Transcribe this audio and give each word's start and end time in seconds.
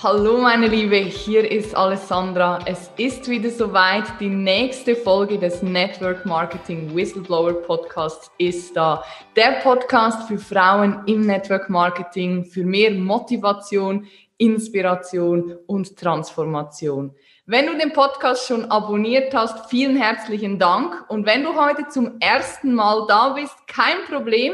Hallo 0.00 0.38
meine 0.38 0.68
Liebe, 0.68 0.94
hier 0.94 1.50
ist 1.50 1.74
Alessandra. 1.74 2.60
Es 2.66 2.88
ist 2.98 3.28
wieder 3.28 3.50
soweit. 3.50 4.04
Die 4.20 4.28
nächste 4.28 4.94
Folge 4.94 5.40
des 5.40 5.60
Network 5.60 6.24
Marketing 6.24 6.94
Whistleblower 6.94 7.54
Podcasts 7.54 8.30
ist 8.38 8.76
da. 8.76 9.02
Der 9.34 9.58
Podcast 9.60 10.28
für 10.28 10.38
Frauen 10.38 11.02
im 11.06 11.22
Network 11.22 11.68
Marketing 11.68 12.44
für 12.44 12.62
mehr 12.62 12.92
Motivation, 12.92 14.06
Inspiration 14.36 15.56
und 15.66 15.96
Transformation. 15.96 17.12
Wenn 17.46 17.66
du 17.66 17.76
den 17.76 17.92
Podcast 17.92 18.46
schon 18.46 18.70
abonniert 18.70 19.34
hast, 19.34 19.68
vielen 19.68 19.96
herzlichen 19.96 20.60
Dank. 20.60 21.06
Und 21.08 21.26
wenn 21.26 21.42
du 21.42 21.60
heute 21.60 21.88
zum 21.88 22.20
ersten 22.20 22.72
Mal 22.72 23.04
da 23.08 23.30
bist, 23.30 23.66
kein 23.66 23.96
Problem. 24.08 24.52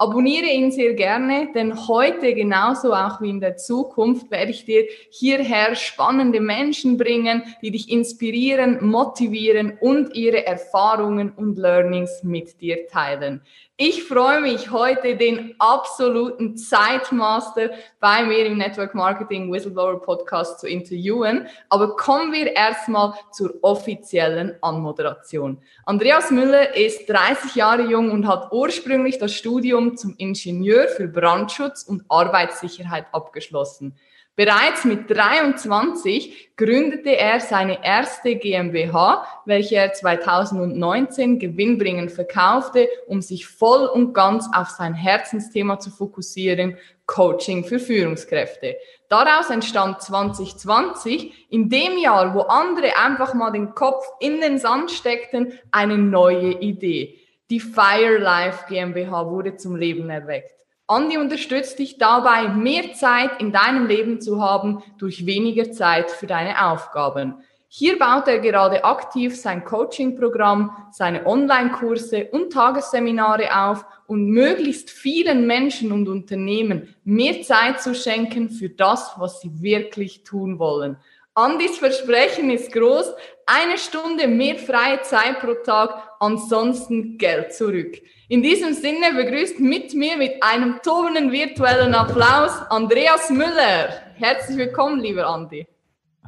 Abonniere 0.00 0.46
ihn 0.46 0.72
sehr 0.72 0.94
gerne, 0.94 1.50
denn 1.54 1.86
heute 1.86 2.32
genauso 2.32 2.94
auch 2.94 3.20
wie 3.20 3.28
in 3.28 3.38
der 3.38 3.58
Zukunft 3.58 4.30
werde 4.30 4.50
ich 4.50 4.64
dir 4.64 4.86
hierher 5.10 5.74
spannende 5.74 6.40
Menschen 6.40 6.96
bringen, 6.96 7.42
die 7.60 7.70
dich 7.70 7.90
inspirieren, 7.90 8.82
motivieren 8.82 9.76
und 9.78 10.14
ihre 10.14 10.46
Erfahrungen 10.46 11.32
und 11.32 11.58
Learnings 11.58 12.22
mit 12.22 12.62
dir 12.62 12.86
teilen. 12.86 13.42
Ich 13.82 14.04
freue 14.04 14.42
mich 14.42 14.70
heute 14.70 15.16
den 15.16 15.54
absoluten 15.58 16.54
Zeitmaster 16.58 17.70
bei 17.98 18.24
mir 18.24 18.44
im 18.44 18.58
Network 18.58 18.94
Marketing 18.94 19.50
Whistleblower 19.50 20.02
Podcast 20.02 20.60
zu 20.60 20.68
interviewen. 20.68 21.46
Aber 21.70 21.96
kommen 21.96 22.30
wir 22.30 22.54
erstmal 22.54 23.14
zur 23.32 23.54
offiziellen 23.62 24.54
Anmoderation. 24.60 25.62
Andreas 25.86 26.30
Müller 26.30 26.76
ist 26.76 27.08
30 27.08 27.54
Jahre 27.54 27.84
jung 27.84 28.10
und 28.10 28.28
hat 28.28 28.52
ursprünglich 28.52 29.16
das 29.16 29.32
Studium 29.32 29.96
zum 29.96 30.14
Ingenieur 30.18 30.86
für 30.88 31.08
Brandschutz 31.08 31.82
und 31.82 32.04
Arbeitssicherheit 32.10 33.06
abgeschlossen. 33.12 33.96
Bereits 34.40 34.86
mit 34.86 35.10
23 35.10 36.56
gründete 36.56 37.14
er 37.14 37.40
seine 37.40 37.84
erste 37.84 38.36
GmbH, 38.36 39.26
welche 39.44 39.76
er 39.76 39.92
2019 39.92 41.38
gewinnbringend 41.38 42.10
verkaufte, 42.10 42.88
um 43.06 43.20
sich 43.20 43.46
voll 43.46 43.84
und 43.84 44.14
ganz 44.14 44.48
auf 44.54 44.70
sein 44.70 44.94
Herzensthema 44.94 45.78
zu 45.78 45.90
fokussieren, 45.90 46.78
Coaching 47.04 47.64
für 47.66 47.78
Führungskräfte. 47.78 48.76
Daraus 49.10 49.50
entstand 49.50 50.00
2020, 50.00 51.48
in 51.50 51.68
dem 51.68 51.98
Jahr, 51.98 52.34
wo 52.34 52.40
andere 52.40 52.96
einfach 52.96 53.34
mal 53.34 53.50
den 53.50 53.74
Kopf 53.74 54.06
in 54.20 54.40
den 54.40 54.56
Sand 54.56 54.90
steckten, 54.90 55.52
eine 55.70 55.98
neue 55.98 56.52
Idee. 56.60 57.18
Die 57.50 57.60
Fire 57.60 58.16
Life 58.16 58.64
GmbH 58.70 59.28
wurde 59.28 59.56
zum 59.56 59.76
Leben 59.76 60.08
erweckt. 60.08 60.59
Andi 60.90 61.18
unterstützt 61.18 61.78
dich 61.78 61.98
dabei, 61.98 62.48
mehr 62.48 62.94
Zeit 62.94 63.40
in 63.40 63.52
deinem 63.52 63.86
Leben 63.86 64.20
zu 64.20 64.42
haben 64.42 64.82
durch 64.98 65.24
weniger 65.24 65.70
Zeit 65.70 66.10
für 66.10 66.26
deine 66.26 66.66
Aufgaben. 66.68 67.44
Hier 67.68 67.96
baut 67.96 68.26
er 68.26 68.40
gerade 68.40 68.82
aktiv 68.82 69.40
sein 69.40 69.64
Coaching-Programm, 69.64 70.88
seine 70.90 71.24
Online-Kurse 71.24 72.30
und 72.32 72.52
Tagesseminare 72.52 73.56
auf 73.56 73.86
und 74.08 74.30
möglichst 74.30 74.90
vielen 74.90 75.46
Menschen 75.46 75.92
und 75.92 76.08
Unternehmen 76.08 76.92
mehr 77.04 77.40
Zeit 77.42 77.80
zu 77.80 77.94
schenken 77.94 78.50
für 78.50 78.70
das, 78.70 79.12
was 79.16 79.40
sie 79.40 79.62
wirklich 79.62 80.24
tun 80.24 80.58
wollen. 80.58 80.96
Andis 81.34 81.78
Versprechen 81.78 82.50
ist 82.50 82.72
groß, 82.72 83.14
eine 83.46 83.78
Stunde 83.78 84.26
mehr 84.26 84.56
freie 84.56 85.02
Zeit 85.02 85.38
pro 85.38 85.54
Tag, 85.54 86.16
ansonsten 86.18 87.16
Geld 87.16 87.54
zurück. 87.54 87.96
In 88.30 88.44
diesem 88.44 88.74
Sinne 88.74 89.12
begrüßt 89.16 89.58
mit 89.58 89.92
mir 89.92 90.16
mit 90.16 90.40
einem 90.40 90.78
tobenden 90.84 91.32
virtuellen 91.32 91.96
Applaus 91.96 92.52
Andreas 92.70 93.28
Müller. 93.28 93.88
Herzlich 94.14 94.56
willkommen, 94.56 95.00
lieber 95.00 95.26
Andi. 95.26 95.66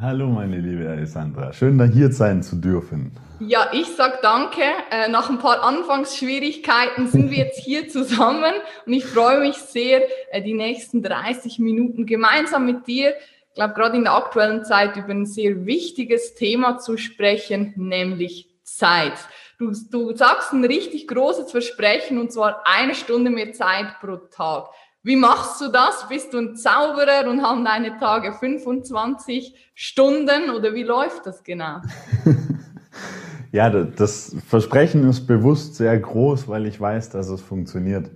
Hallo, 0.00 0.26
meine 0.26 0.58
liebe 0.58 0.90
Alessandra. 0.90 1.52
Schön, 1.52 1.78
da 1.78 1.84
hier 1.84 2.10
sein 2.10 2.42
zu 2.42 2.56
dürfen. 2.56 3.12
Ja, 3.38 3.68
ich 3.72 3.86
sag 3.86 4.20
danke. 4.20 4.62
Äh, 4.90 5.10
nach 5.10 5.30
ein 5.30 5.38
paar 5.38 5.62
Anfangsschwierigkeiten 5.62 7.06
sind 7.06 7.30
wir 7.30 7.38
jetzt 7.38 7.60
hier 7.60 7.88
zusammen 7.88 8.52
und 8.84 8.92
ich 8.92 9.04
freue 9.04 9.38
mich 9.38 9.58
sehr, 9.58 10.02
äh, 10.32 10.42
die 10.42 10.54
nächsten 10.54 11.04
30 11.04 11.60
Minuten 11.60 12.04
gemeinsam 12.04 12.66
mit 12.66 12.88
dir, 12.88 13.14
ich 13.50 13.54
glaube, 13.54 13.74
gerade 13.74 13.96
in 13.96 14.02
der 14.02 14.14
aktuellen 14.14 14.64
Zeit 14.64 14.96
über 14.96 15.10
ein 15.10 15.26
sehr 15.26 15.66
wichtiges 15.66 16.34
Thema 16.34 16.78
zu 16.78 16.96
sprechen, 16.96 17.74
nämlich 17.76 18.48
Zeit. 18.64 19.12
Du, 19.62 19.72
du 19.90 20.16
sagst 20.16 20.52
ein 20.52 20.64
richtig 20.64 21.06
großes 21.06 21.52
Versprechen 21.52 22.18
und 22.18 22.32
zwar 22.32 22.62
eine 22.64 22.94
Stunde 22.94 23.30
mehr 23.30 23.52
Zeit 23.52 24.00
pro 24.00 24.16
Tag. 24.16 24.70
Wie 25.04 25.16
machst 25.16 25.60
du 25.60 25.68
das? 25.68 26.06
Bist 26.08 26.32
du 26.32 26.38
ein 26.38 26.56
Zauberer 26.56 27.28
und 27.28 27.42
haben 27.42 27.64
deine 27.64 27.96
Tage 27.98 28.32
25 28.32 29.54
Stunden 29.74 30.50
oder 30.50 30.74
wie 30.74 30.82
läuft 30.82 31.26
das 31.26 31.44
genau? 31.44 31.80
ja, 33.52 33.70
das 33.70 34.36
Versprechen 34.48 35.08
ist 35.08 35.26
bewusst 35.26 35.76
sehr 35.76 35.98
groß, 35.98 36.48
weil 36.48 36.66
ich 36.66 36.80
weiß, 36.80 37.10
dass 37.10 37.28
es 37.28 37.40
funktioniert. 37.40 38.10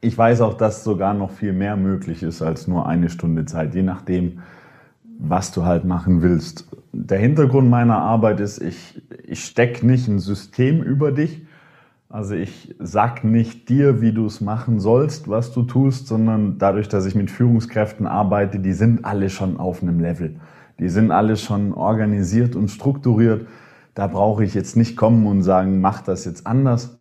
Ich 0.00 0.16
weiß 0.16 0.40
auch, 0.42 0.54
dass 0.54 0.84
sogar 0.84 1.14
noch 1.14 1.30
viel 1.30 1.52
mehr 1.52 1.76
möglich 1.76 2.22
ist 2.22 2.40
als 2.42 2.66
nur 2.68 2.86
eine 2.86 3.10
Stunde 3.10 3.44
Zeit, 3.46 3.74
je 3.74 3.82
nachdem, 3.82 4.42
was 5.18 5.52
du 5.52 5.64
halt 5.64 5.84
machen 5.84 6.22
willst. 6.22 6.66
Der 6.96 7.18
Hintergrund 7.18 7.68
meiner 7.68 7.98
Arbeit 7.98 8.38
ist, 8.38 8.62
ich, 8.62 9.02
ich 9.26 9.44
stecke 9.44 9.84
nicht 9.84 10.06
ein 10.06 10.20
System 10.20 10.80
über 10.80 11.10
dich. 11.10 11.44
Also 12.08 12.36
ich 12.36 12.72
sag 12.78 13.24
nicht 13.24 13.68
dir, 13.68 14.00
wie 14.00 14.12
du 14.12 14.26
es 14.26 14.40
machen 14.40 14.78
sollst, 14.78 15.28
was 15.28 15.52
du 15.52 15.64
tust, 15.64 16.06
sondern 16.06 16.58
dadurch, 16.58 16.88
dass 16.88 17.04
ich 17.06 17.16
mit 17.16 17.32
Führungskräften 17.32 18.06
arbeite, 18.06 18.60
die 18.60 18.72
sind 18.72 19.04
alle 19.04 19.28
schon 19.28 19.56
auf 19.56 19.82
einem 19.82 19.98
Level. 19.98 20.36
Die 20.78 20.88
sind 20.88 21.10
alle 21.10 21.36
schon 21.36 21.72
organisiert 21.72 22.54
und 22.54 22.68
strukturiert. 22.68 23.48
Da 23.94 24.06
brauche 24.06 24.44
ich 24.44 24.54
jetzt 24.54 24.76
nicht 24.76 24.96
kommen 24.96 25.26
und 25.26 25.42
sagen, 25.42 25.80
mach 25.80 26.00
das 26.00 26.24
jetzt 26.24 26.46
anders, 26.46 27.00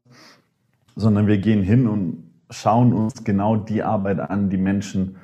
sondern 0.96 1.28
wir 1.28 1.38
gehen 1.38 1.62
hin 1.62 1.88
und 1.88 2.32
schauen 2.50 2.94
uns 2.94 3.24
genau 3.24 3.58
die 3.58 3.84
Arbeit 3.84 4.20
an, 4.20 4.50
die 4.50 4.58
Menschen 4.58 5.18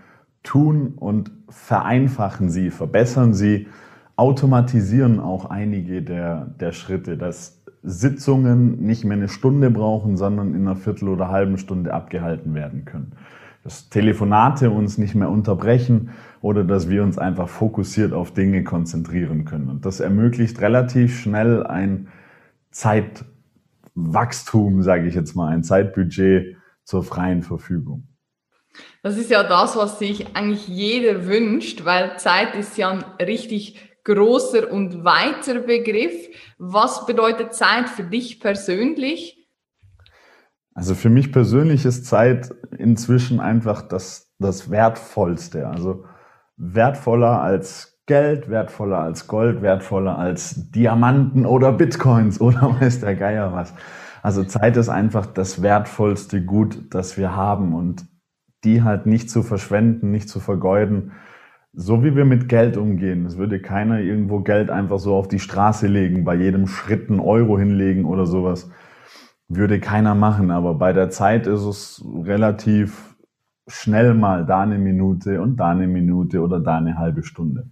tun 0.43 0.93
und 0.95 1.31
vereinfachen 1.49 2.51
sie, 2.51 2.69
verbessern 2.69 3.33
sie, 3.33 3.65
automatisieren 4.19 5.19
auch 5.21 5.45
einige 5.45 6.01
der, 6.01 6.53
der 6.59 6.73
Schritte, 6.73 7.15
dass 7.17 7.63
Sitzungen 7.81 8.81
nicht 8.81 9.05
mehr 9.05 9.15
eine 9.15 9.29
Stunde 9.29 9.71
brauchen, 9.71 10.17
sondern 10.17 10.53
in 10.53 10.67
einer 10.67 10.75
Viertel 10.75 11.07
oder 11.07 11.29
halben 11.29 11.57
Stunde 11.57 11.93
abgehalten 11.93 12.53
werden 12.53 12.83
können. 12.83 13.13
Dass 13.63 13.87
Telefonate 13.89 14.71
uns 14.71 14.97
nicht 14.97 15.15
mehr 15.15 15.29
unterbrechen 15.29 16.09
oder 16.41 16.65
dass 16.65 16.89
wir 16.89 17.03
uns 17.03 17.17
einfach 17.17 17.47
fokussiert 17.47 18.11
auf 18.11 18.33
Dinge 18.33 18.65
konzentrieren 18.65 19.45
können. 19.45 19.69
Und 19.69 19.85
das 19.85 20.01
ermöglicht 20.01 20.59
relativ 20.59 21.17
schnell 21.17 21.65
ein 21.65 22.09
Zeitwachstum, 22.71 24.83
sage 24.83 25.07
ich 25.07 25.15
jetzt 25.15 25.35
mal, 25.35 25.47
ein 25.47 25.63
Zeitbudget 25.63 26.57
zur 26.83 27.03
freien 27.03 27.41
Verfügung. 27.41 28.03
Das 29.01 29.17
ist 29.17 29.31
ja 29.31 29.43
das, 29.43 29.77
was 29.77 29.99
sich 29.99 30.35
eigentlich 30.35 30.67
jeder 30.67 31.25
wünscht, 31.25 31.85
weil 31.85 32.17
Zeit 32.17 32.55
ist 32.55 32.77
ja 32.77 32.89
ein 32.89 33.05
richtig 33.21 33.88
großer 34.03 34.71
und 34.71 35.03
weiter 35.03 35.59
Begriff. 35.61 36.13
Was 36.57 37.05
bedeutet 37.05 37.53
Zeit 37.53 37.89
für 37.89 38.03
dich 38.03 38.39
persönlich? 38.39 39.47
Also 40.73 40.95
für 40.95 41.09
mich 41.09 41.31
persönlich 41.31 41.85
ist 41.85 42.05
Zeit 42.05 42.53
inzwischen 42.77 43.39
einfach 43.39 43.81
das, 43.81 44.31
das 44.39 44.71
Wertvollste. 44.71 45.67
Also 45.67 46.05
wertvoller 46.57 47.41
als 47.41 47.99
Geld, 48.05 48.49
wertvoller 48.49 48.99
als 48.99 49.27
Gold, 49.27 49.61
wertvoller 49.61 50.17
als 50.17 50.71
Diamanten 50.71 51.45
oder 51.45 51.71
Bitcoins 51.71 52.41
oder 52.41 52.79
weiß 52.79 53.01
der 53.01 53.15
Geier 53.15 53.53
was. 53.53 53.73
Also 54.21 54.43
Zeit 54.43 54.77
ist 54.77 54.89
einfach 54.89 55.25
das 55.25 55.61
wertvollste 55.61 56.43
Gut, 56.43 56.93
das 56.93 57.17
wir 57.17 57.35
haben 57.35 57.73
und 57.73 58.05
die 58.63 58.83
halt 58.83 59.05
nicht 59.05 59.29
zu 59.29 59.43
verschwenden, 59.43 60.11
nicht 60.11 60.27
zu 60.27 60.39
vergeuden. 60.39 61.11
So 61.73 62.03
wie 62.03 62.15
wir 62.15 62.25
mit 62.25 62.49
Geld 62.49 62.77
umgehen. 62.77 63.25
Es 63.25 63.37
würde 63.37 63.61
keiner 63.61 63.99
irgendwo 63.99 64.39
Geld 64.39 64.69
einfach 64.69 64.99
so 64.99 65.15
auf 65.15 65.27
die 65.27 65.39
Straße 65.39 65.87
legen, 65.87 66.23
bei 66.23 66.35
jedem 66.35 66.67
Schritt 66.67 67.09
einen 67.09 67.19
Euro 67.19 67.59
hinlegen 67.59 68.05
oder 68.05 68.25
sowas. 68.25 68.71
Würde 69.47 69.79
keiner 69.79 70.15
machen. 70.15 70.51
Aber 70.51 70.73
bei 70.73 70.93
der 70.93 71.09
Zeit 71.09 71.47
ist 71.47 71.61
es 71.61 72.03
relativ 72.23 73.15
schnell 73.67 74.13
mal 74.15 74.45
da 74.45 74.61
eine 74.61 74.79
Minute 74.79 75.41
und 75.41 75.57
da 75.57 75.69
eine 75.69 75.87
Minute 75.87 76.41
oder 76.41 76.59
da 76.59 76.77
eine 76.77 76.97
halbe 76.97 77.23
Stunde. 77.23 77.69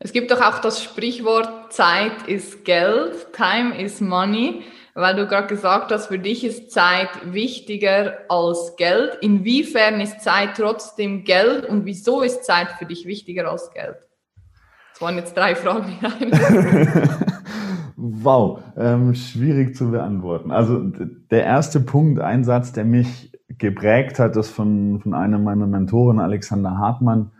Es 0.00 0.12
gibt 0.12 0.30
doch 0.30 0.40
auch 0.40 0.58
das 0.58 0.82
Sprichwort 0.82 1.72
Zeit 1.72 2.26
ist 2.26 2.64
Geld, 2.64 3.32
Time 3.32 3.80
is 3.80 4.00
Money 4.00 4.62
weil 4.94 5.16
du 5.16 5.26
gerade 5.26 5.48
gesagt 5.48 5.90
hast, 5.90 6.06
für 6.06 6.18
dich 6.18 6.44
ist 6.44 6.70
Zeit 6.70 7.08
wichtiger 7.24 8.18
als 8.28 8.76
Geld. 8.76 9.18
Inwiefern 9.20 10.00
ist 10.00 10.20
Zeit 10.20 10.50
trotzdem 10.56 11.24
Geld 11.24 11.66
und 11.66 11.84
wieso 11.84 12.22
ist 12.22 12.44
Zeit 12.44 12.68
für 12.78 12.86
dich 12.86 13.06
wichtiger 13.06 13.50
als 13.50 13.70
Geld? 13.72 13.96
Das 14.92 15.00
waren 15.00 15.16
jetzt 15.16 15.36
drei 15.36 15.56
Fragen. 15.56 15.98
wow, 17.96 18.62
ähm, 18.76 19.14
schwierig 19.14 19.74
zu 19.74 19.90
beantworten. 19.90 20.52
Also 20.52 20.78
der 20.78 21.42
erste 21.42 21.80
Punkt, 21.80 22.20
ein 22.20 22.44
Satz, 22.44 22.72
der 22.72 22.84
mich 22.84 23.32
geprägt 23.48 24.20
hat, 24.20 24.36
ist 24.36 24.50
von, 24.50 25.00
von 25.00 25.14
einem 25.14 25.42
meiner 25.42 25.66
Mentoren, 25.66 26.20
Alexander 26.20 26.78
Hartmann. 26.78 27.32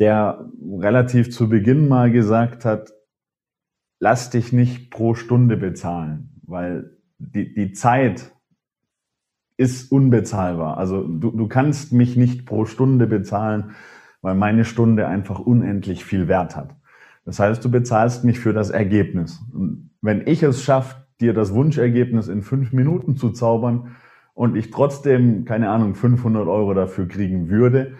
der 0.00 0.44
relativ 0.78 1.30
zu 1.30 1.48
Beginn 1.48 1.88
mal 1.88 2.10
gesagt 2.10 2.64
hat, 2.64 2.92
lass 3.98 4.30
dich 4.30 4.52
nicht 4.52 4.90
pro 4.90 5.14
Stunde 5.14 5.56
bezahlen, 5.56 6.35
weil 6.46 6.96
die, 7.18 7.54
die 7.54 7.72
Zeit 7.72 8.32
ist 9.56 9.90
unbezahlbar. 9.90 10.76
Also 10.76 11.02
du, 11.02 11.30
du 11.30 11.48
kannst 11.48 11.92
mich 11.92 12.16
nicht 12.16 12.46
pro 12.46 12.66
Stunde 12.66 13.06
bezahlen, 13.06 13.72
weil 14.20 14.34
meine 14.34 14.64
Stunde 14.64 15.06
einfach 15.06 15.38
unendlich 15.38 16.04
viel 16.04 16.28
Wert 16.28 16.56
hat. 16.56 16.74
Das 17.24 17.40
heißt, 17.40 17.64
du 17.64 17.70
bezahlst 17.70 18.24
mich 18.24 18.38
für 18.38 18.52
das 18.52 18.70
Ergebnis. 18.70 19.42
Und 19.52 19.90
wenn 20.00 20.26
ich 20.26 20.42
es 20.42 20.62
schaffe, 20.62 21.06
dir 21.20 21.32
das 21.32 21.54
Wunschergebnis 21.54 22.28
in 22.28 22.42
fünf 22.42 22.72
Minuten 22.72 23.16
zu 23.16 23.30
zaubern 23.30 23.96
und 24.34 24.56
ich 24.56 24.70
trotzdem, 24.70 25.44
keine 25.44 25.70
Ahnung, 25.70 25.94
500 25.94 26.46
Euro 26.46 26.74
dafür 26.74 27.08
kriegen 27.08 27.48
würde, 27.48 27.94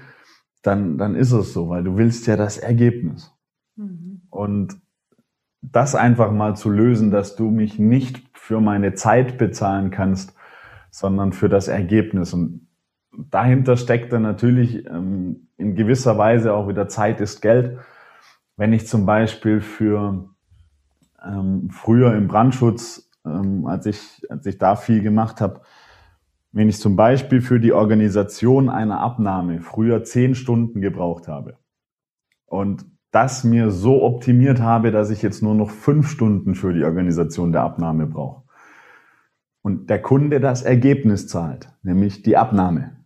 dann, 0.62 0.98
dann 0.98 1.14
ist 1.14 1.32
es 1.32 1.52
so, 1.52 1.69
weil 1.69 1.82
du 1.82 1.96
willst 1.96 2.26
ja 2.26 2.37
das 2.37 2.58
Ergebnis. 2.58 3.32
Mhm. 3.76 4.22
Und 4.31 4.76
das 5.62 5.94
einfach 5.94 6.31
mal 6.31 6.56
zu 6.56 6.70
lösen, 6.70 7.10
dass 7.10 7.37
du 7.37 7.50
mich 7.50 7.78
nicht 7.78 8.35
für 8.46 8.60
meine 8.60 8.94
Zeit 8.94 9.38
bezahlen 9.38 9.90
kannst, 9.90 10.32
sondern 10.93 11.32
für 11.32 11.48
das 11.48 11.66
Ergebnis. 11.66 12.32
Und 12.32 12.69
dahinter 13.10 13.76
steckt 13.76 14.12
dann 14.12 14.22
natürlich 14.22 14.87
ähm, 14.87 15.48
in 15.56 15.75
gewisser 15.75 16.16
Weise 16.16 16.54
auch 16.54 16.69
wieder 16.69 16.87
Zeit 16.87 17.20
ist 17.20 17.43
Geld. 17.43 17.76
Wenn 18.56 18.72
ich 18.72 18.87
zum 18.87 19.04
Beispiel 19.04 19.60
für 19.60 20.28
ähm, 21.26 21.70
früher 21.72 22.14
im 22.14 22.28
Brandschutz, 22.28 23.10
ähm, 23.25 23.66
als 23.66 23.87
ich 23.87 24.25
als 24.31 24.46
ich 24.46 24.58
da 24.58 24.76
viel 24.76 25.02
gemacht 25.02 25.40
habe, 25.40 25.62
wenn 26.52 26.69
ich 26.69 26.78
zum 26.78 26.94
Beispiel 26.94 27.40
für 27.40 27.58
die 27.58 27.72
Organisation 27.72 28.69
einer 28.69 29.00
Abnahme 29.00 29.60
früher 29.60 30.04
zehn 30.04 30.37
Stunden 30.37 30.81
gebraucht 30.81 31.26
habe 31.26 31.56
und 32.44 32.84
das 33.16 33.44
mir 33.44 33.70
so 33.70 34.02
optimiert 34.02 34.60
habe, 34.60 34.90
dass 34.90 35.08
ich 35.08 35.22
jetzt 35.22 35.42
nur 35.42 35.54
noch 35.54 35.70
fünf 35.70 36.06
Stunden 36.10 36.54
für 36.54 36.74
die 36.74 36.84
Organisation 36.84 37.50
der 37.50 37.62
Abnahme 37.62 38.06
brauche. 38.06 38.42
Und 39.62 39.88
der 39.88 40.02
Kunde 40.02 40.38
das 40.38 40.62
Ergebnis 40.62 41.26
zahlt, 41.26 41.72
nämlich 41.82 42.22
die 42.22 42.36
Abnahme. 42.36 42.98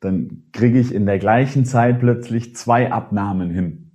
Dann 0.00 0.44
kriege 0.52 0.78
ich 0.78 0.94
in 0.94 1.04
der 1.04 1.18
gleichen 1.18 1.66
Zeit 1.66 2.00
plötzlich 2.00 2.56
zwei 2.56 2.90
Abnahmen 2.90 3.50
hin 3.50 3.92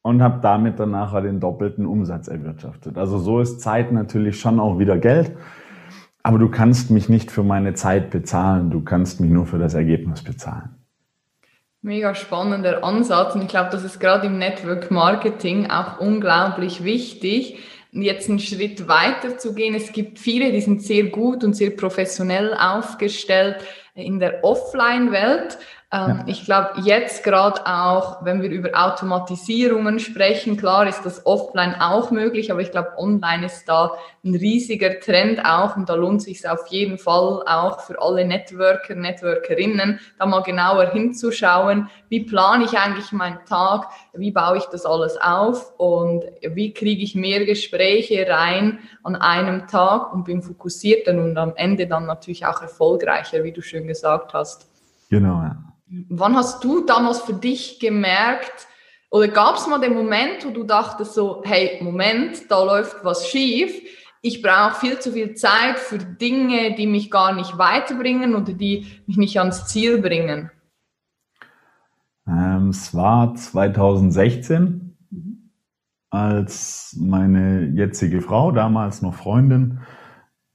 und 0.00 0.22
habe 0.22 0.40
damit 0.40 0.80
dann 0.80 0.92
nachher 0.92 1.20
den 1.20 1.38
doppelten 1.38 1.84
Umsatz 1.84 2.26
erwirtschaftet. 2.26 2.96
Also 2.96 3.18
so 3.18 3.40
ist 3.40 3.60
Zeit 3.60 3.92
natürlich 3.92 4.40
schon 4.40 4.58
auch 4.58 4.78
wieder 4.78 4.96
Geld. 4.96 5.36
Aber 6.22 6.38
du 6.38 6.48
kannst 6.48 6.90
mich 6.90 7.10
nicht 7.10 7.30
für 7.30 7.42
meine 7.42 7.74
Zeit 7.74 8.08
bezahlen, 8.08 8.70
du 8.70 8.80
kannst 8.80 9.20
mich 9.20 9.30
nur 9.30 9.44
für 9.44 9.58
das 9.58 9.74
Ergebnis 9.74 10.24
bezahlen. 10.24 10.83
Mega 11.84 12.14
spannender 12.14 12.82
Ansatz 12.82 13.34
und 13.34 13.42
ich 13.42 13.48
glaube, 13.48 13.68
das 13.70 13.84
ist 13.84 14.00
gerade 14.00 14.28
im 14.28 14.38
Network 14.38 14.90
Marketing 14.90 15.68
auch 15.70 16.00
unglaublich 16.00 16.82
wichtig, 16.82 17.58
jetzt 17.92 18.30
einen 18.30 18.38
Schritt 18.38 18.88
weiter 18.88 19.36
zu 19.36 19.54
gehen. 19.54 19.74
Es 19.74 19.92
gibt 19.92 20.18
viele, 20.18 20.50
die 20.50 20.62
sind 20.62 20.80
sehr 20.80 21.04
gut 21.04 21.44
und 21.44 21.52
sehr 21.52 21.76
professionell 21.76 22.54
aufgestellt 22.54 23.56
in 23.94 24.18
der 24.18 24.42
Offline-Welt 24.42 25.58
ja. 25.96 26.24
Ich 26.26 26.44
glaube, 26.44 26.70
jetzt 26.82 27.22
gerade 27.22 27.64
auch, 27.66 28.24
wenn 28.24 28.42
wir 28.42 28.50
über 28.50 28.70
Automatisierungen 28.74 30.00
sprechen, 30.00 30.56
klar 30.56 30.88
ist 30.88 31.02
das 31.04 31.24
offline 31.24 31.76
auch 31.80 32.10
möglich, 32.10 32.50
aber 32.50 32.62
ich 32.62 32.70
glaube, 32.70 32.94
online 32.96 33.46
ist 33.46 33.68
da 33.68 33.92
ein 34.24 34.34
riesiger 34.34 34.98
Trend 34.98 35.44
auch 35.44 35.76
und 35.76 35.88
da 35.88 35.94
lohnt 35.94 36.22
sich 36.22 36.48
auf 36.48 36.66
jeden 36.68 36.98
Fall 36.98 37.44
auch 37.46 37.80
für 37.80 38.00
alle 38.00 38.24
Networker, 38.24 38.94
Networkerinnen, 38.94 40.00
da 40.18 40.26
mal 40.26 40.42
genauer 40.42 40.90
hinzuschauen, 40.90 41.88
wie 42.08 42.24
plane 42.24 42.64
ich 42.64 42.76
eigentlich 42.76 43.12
meinen 43.12 43.44
Tag, 43.46 43.86
wie 44.14 44.32
baue 44.32 44.56
ich 44.56 44.64
das 44.64 44.86
alles 44.86 45.16
auf 45.20 45.78
und 45.78 46.24
wie 46.42 46.74
kriege 46.74 47.02
ich 47.02 47.14
mehr 47.14 47.44
Gespräche 47.44 48.26
rein 48.28 48.80
an 49.02 49.14
einem 49.14 49.68
Tag 49.68 50.12
und 50.12 50.24
bin 50.24 50.42
fokussierter 50.42 51.12
und 51.12 51.36
am 51.36 51.52
Ende 51.54 51.86
dann 51.86 52.06
natürlich 52.06 52.46
auch 52.46 52.62
erfolgreicher, 52.62 53.44
wie 53.44 53.52
du 53.52 53.62
schön 53.62 53.86
gesagt 53.86 54.32
hast. 54.34 54.68
Genau, 55.10 55.42
ja. 55.42 55.73
Wann 55.86 56.36
hast 56.36 56.64
du 56.64 56.84
damals 56.84 57.20
für 57.20 57.34
dich 57.34 57.78
gemerkt, 57.78 58.66
oder 59.10 59.28
gab 59.28 59.56
es 59.56 59.68
mal 59.68 59.78
den 59.78 59.94
Moment, 59.94 60.44
wo 60.44 60.50
du 60.50 60.64
dachtest 60.64 61.14
so, 61.14 61.40
hey, 61.44 61.78
Moment, 61.80 62.50
da 62.50 62.64
läuft 62.64 63.04
was 63.04 63.28
schief, 63.28 63.80
ich 64.22 64.42
brauche 64.42 64.74
viel 64.80 64.98
zu 64.98 65.12
viel 65.12 65.34
Zeit 65.34 65.78
für 65.78 65.98
Dinge, 65.98 66.74
die 66.74 66.86
mich 66.86 67.10
gar 67.10 67.34
nicht 67.34 67.58
weiterbringen 67.58 68.34
oder 68.34 68.54
die 68.54 68.86
mich 69.06 69.18
nicht 69.18 69.38
ans 69.38 69.66
Ziel 69.66 70.00
bringen? 70.00 70.50
Ähm, 72.26 72.70
es 72.70 72.94
war 72.94 73.34
2016, 73.34 74.96
mhm. 75.10 75.50
als 76.08 76.96
meine 76.98 77.66
jetzige 77.66 78.22
Frau, 78.22 78.50
damals 78.50 79.02
noch 79.02 79.14
Freundin, 79.14 79.80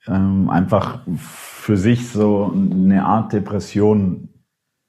ähm, 0.07 0.49
einfach 0.49 1.05
für 1.15 1.77
sich 1.77 2.09
so 2.09 2.51
eine 2.51 3.05
Art 3.05 3.33
Depression 3.33 4.28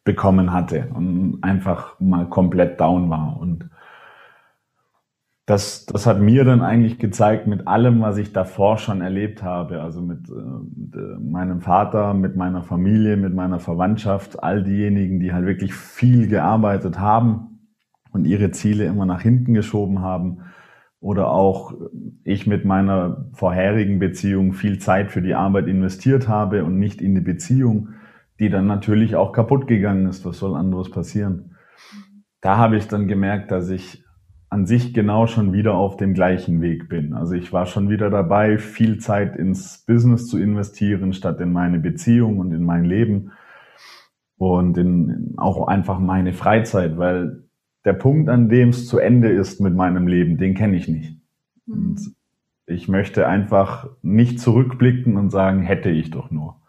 bekommen 0.04 0.52
hatte 0.52 0.88
und 0.94 1.38
einfach 1.42 1.98
mal 2.00 2.26
komplett 2.28 2.80
down 2.80 3.10
war. 3.10 3.38
Und 3.38 3.68
das, 5.46 5.84
das 5.86 6.06
hat 6.06 6.20
mir 6.20 6.44
dann 6.44 6.62
eigentlich 6.62 6.98
gezeigt, 6.98 7.46
mit 7.46 7.66
allem, 7.66 8.00
was 8.00 8.18
ich 8.18 8.32
davor 8.32 8.78
schon 8.78 9.00
erlebt 9.00 9.42
habe, 9.42 9.82
also 9.82 10.00
mit, 10.00 10.28
äh, 10.28 10.32
mit 10.32 10.94
äh, 10.94 11.18
meinem 11.20 11.60
Vater, 11.60 12.14
mit 12.14 12.36
meiner 12.36 12.62
Familie, 12.62 13.16
mit 13.16 13.34
meiner 13.34 13.58
Verwandtschaft, 13.58 14.42
all 14.42 14.62
diejenigen, 14.62 15.18
die 15.18 15.32
halt 15.32 15.46
wirklich 15.46 15.74
viel 15.74 16.28
gearbeitet 16.28 17.00
haben 17.00 17.58
und 18.12 18.26
ihre 18.26 18.52
Ziele 18.52 18.84
immer 18.84 19.06
nach 19.06 19.22
hinten 19.22 19.52
geschoben 19.54 20.00
haben, 20.02 20.42
oder 21.00 21.30
auch 21.30 21.72
ich 22.24 22.46
mit 22.46 22.66
meiner 22.66 23.24
vorherigen 23.32 23.98
Beziehung 23.98 24.52
viel 24.52 24.78
Zeit 24.78 25.10
für 25.10 25.22
die 25.22 25.34
Arbeit 25.34 25.66
investiert 25.66 26.28
habe 26.28 26.62
und 26.62 26.78
nicht 26.78 27.00
in 27.00 27.14
die 27.14 27.22
Beziehung, 27.22 27.88
die 28.40 28.48
dann 28.48 28.66
natürlich 28.66 29.14
auch 29.14 29.32
kaputt 29.32 29.66
gegangen 29.66 30.06
ist. 30.06 30.24
Was 30.24 30.38
soll 30.38 30.56
anderes 30.56 30.90
passieren? 30.90 31.56
Da 32.40 32.56
habe 32.56 32.76
ich 32.76 32.88
dann 32.88 33.06
gemerkt, 33.06 33.50
dass 33.50 33.68
ich 33.68 34.02
an 34.48 34.66
sich 34.66 34.92
genau 34.92 35.28
schon 35.28 35.52
wieder 35.52 35.74
auf 35.74 35.96
dem 35.96 36.12
gleichen 36.12 36.60
Weg 36.60 36.88
bin. 36.88 37.14
Also 37.14 37.34
ich 37.34 37.52
war 37.52 37.66
schon 37.66 37.88
wieder 37.88 38.10
dabei, 38.10 38.58
viel 38.58 38.98
Zeit 38.98 39.36
ins 39.36 39.84
Business 39.86 40.26
zu 40.26 40.38
investieren, 40.38 41.12
statt 41.12 41.40
in 41.40 41.52
meine 41.52 41.78
Beziehung 41.78 42.38
und 42.38 42.52
in 42.52 42.64
mein 42.64 42.84
Leben 42.84 43.30
und 44.38 44.76
in 44.76 45.34
auch 45.36 45.68
einfach 45.68 46.00
meine 46.00 46.32
Freizeit, 46.32 46.98
weil 46.98 47.44
der 47.84 47.92
Punkt, 47.92 48.28
an 48.28 48.48
dem 48.48 48.70
es 48.70 48.88
zu 48.88 48.98
Ende 48.98 49.28
ist 49.28 49.60
mit 49.60 49.74
meinem 49.74 50.08
Leben, 50.08 50.36
den 50.36 50.54
kenne 50.54 50.76
ich 50.76 50.88
nicht. 50.88 51.16
Mhm. 51.66 51.74
Und 51.74 52.14
ich 52.66 52.88
möchte 52.88 53.28
einfach 53.28 53.88
nicht 54.02 54.40
zurückblicken 54.40 55.16
und 55.16 55.30
sagen, 55.30 55.62
hätte 55.62 55.90
ich 55.90 56.10
doch 56.10 56.30
nur. 56.30 56.59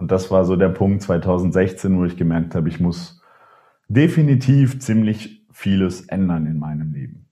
Und 0.00 0.10
das 0.10 0.30
war 0.30 0.46
so 0.46 0.56
der 0.56 0.70
Punkt 0.70 1.02
2016, 1.02 1.98
wo 1.98 2.04
ich 2.06 2.16
gemerkt 2.16 2.54
habe, 2.54 2.70
ich 2.70 2.80
muss 2.80 3.20
definitiv 3.88 4.80
ziemlich 4.80 5.46
vieles 5.52 6.08
ändern 6.08 6.46
in 6.46 6.58
meinem 6.58 6.92
Leben. 6.92 7.28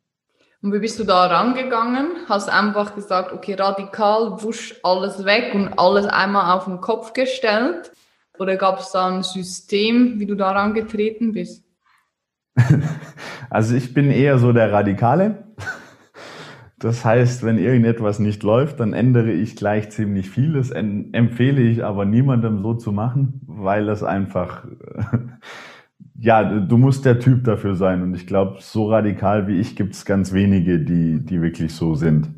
Und 0.60 0.74
wie 0.74 0.80
bist 0.80 0.98
du 0.98 1.04
da 1.04 1.26
rangegangen? 1.26 2.08
Hast 2.28 2.50
einfach 2.50 2.94
gesagt, 2.94 3.32
okay, 3.32 3.54
radikal, 3.54 4.42
wusch 4.42 4.74
alles 4.82 5.24
weg 5.24 5.54
und 5.54 5.78
alles 5.78 6.04
einmal 6.04 6.54
auf 6.56 6.66
den 6.66 6.80
Kopf 6.82 7.14
gestellt? 7.14 7.92
Oder 8.38 8.56
gab 8.56 8.80
es 8.80 8.90
da 8.90 9.08
ein 9.08 9.22
System, 9.22 10.20
wie 10.20 10.26
du 10.26 10.34
da 10.34 10.50
rangetreten 10.50 11.32
bist? 11.32 11.64
also 13.50 13.76
ich 13.76 13.94
bin 13.94 14.10
eher 14.10 14.38
so 14.38 14.52
der 14.52 14.72
Radikale. 14.72 15.47
Das 16.78 17.04
heißt, 17.04 17.42
wenn 17.42 17.58
irgendetwas 17.58 18.20
nicht 18.20 18.42
läuft, 18.44 18.78
dann 18.78 18.92
ändere 18.92 19.32
ich 19.32 19.56
gleich 19.56 19.90
ziemlich 19.90 20.30
vieles, 20.30 20.70
empfehle 20.70 21.60
ich 21.60 21.84
aber 21.84 22.04
niemandem 22.04 22.62
so 22.62 22.74
zu 22.74 22.92
machen, 22.92 23.40
weil 23.46 23.86
das 23.86 24.04
einfach, 24.04 24.64
ja, 26.20 26.44
du 26.44 26.78
musst 26.78 27.04
der 27.04 27.18
Typ 27.18 27.42
dafür 27.44 27.74
sein. 27.74 28.02
Und 28.02 28.14
ich 28.14 28.28
glaube, 28.28 28.58
so 28.60 28.90
radikal 28.90 29.48
wie 29.48 29.58
ich 29.58 29.74
gibt 29.74 29.94
es 29.94 30.04
ganz 30.04 30.32
wenige, 30.32 30.78
die, 30.78 31.24
die 31.24 31.42
wirklich 31.42 31.74
so 31.74 31.96
sind. 31.96 32.30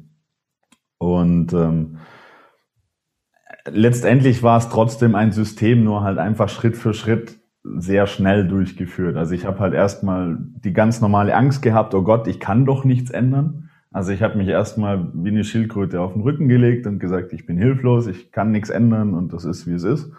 Und 0.97 1.53
ähm, 1.53 1.99
letztendlich 3.67 4.43
war 4.43 4.59
es 4.59 4.71
trotzdem 4.71 5.15
ein 5.15 5.33
System, 5.33 5.85
nur 5.85 6.03
halt 6.03 6.19
einfach 6.19 6.49
Schritt 6.49 6.77
für 6.77 6.95
Schritt 6.95 7.39
sehr 7.63 8.07
schnell 8.07 8.49
durchgeführt. 8.49 9.17
Also 9.17 9.35
ich 9.35 9.45
habe 9.45 9.59
halt 9.59 9.75
erstmal 9.75 10.39
die 10.41 10.73
ganz 10.73 11.01
normale 11.03 11.35
Angst 11.35 11.61
gehabt, 11.61 11.95
oh 11.95 12.03
Gott, 12.03 12.27
ich 12.27 12.41
kann 12.41 12.65
doch 12.65 12.85
nichts 12.85 13.11
ändern. 13.11 13.70
Also 13.93 14.13
ich 14.13 14.23
habe 14.23 14.39
mich 14.39 14.49
erstmal 14.49 15.11
wie 15.15 15.31
eine 15.31 15.45
Schildkröte 15.45 16.01
auf 16.01 16.13
den 16.13 16.23
Rücken 16.23 16.49
gelegt 16.49 16.87
und 16.87 17.01
gesagt, 17.01 17.33
ich 17.33 17.47
bin 17.47 17.59
hilflos, 17.59 18.07
ich 18.07 18.31
kann 18.31 18.53
nichts 18.53 18.71
ändern 18.71 19.15
und 19.15 19.33
das 19.33 19.45
ist, 19.45 19.67
wie 19.67 19.75
es 19.75 19.85
ist. 19.85 20.13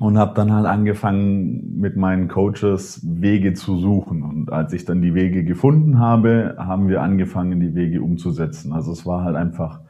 Und 0.00 0.18
habe 0.18 0.34
dann 0.34 0.52
halt 0.52 0.66
angefangen, 0.66 1.78
mit 1.80 1.96
meinen 1.96 2.28
Coaches 2.28 3.00
Wege 3.04 3.54
zu 3.54 3.76
suchen. 3.78 4.22
Und 4.22 4.52
als 4.52 4.72
ich 4.72 4.84
dann 4.84 5.02
die 5.02 5.14
Wege 5.14 5.44
gefunden 5.44 5.98
habe, 5.98 6.56
haben 6.58 6.88
wir 6.88 7.02
angefangen, 7.02 7.60
die 7.60 7.74
Wege 7.74 8.02
umzusetzen. 8.02 8.72
Also 8.72 8.92
es 8.92 9.06
war 9.06 9.24
halt 9.24 9.36
einfach 9.36 9.80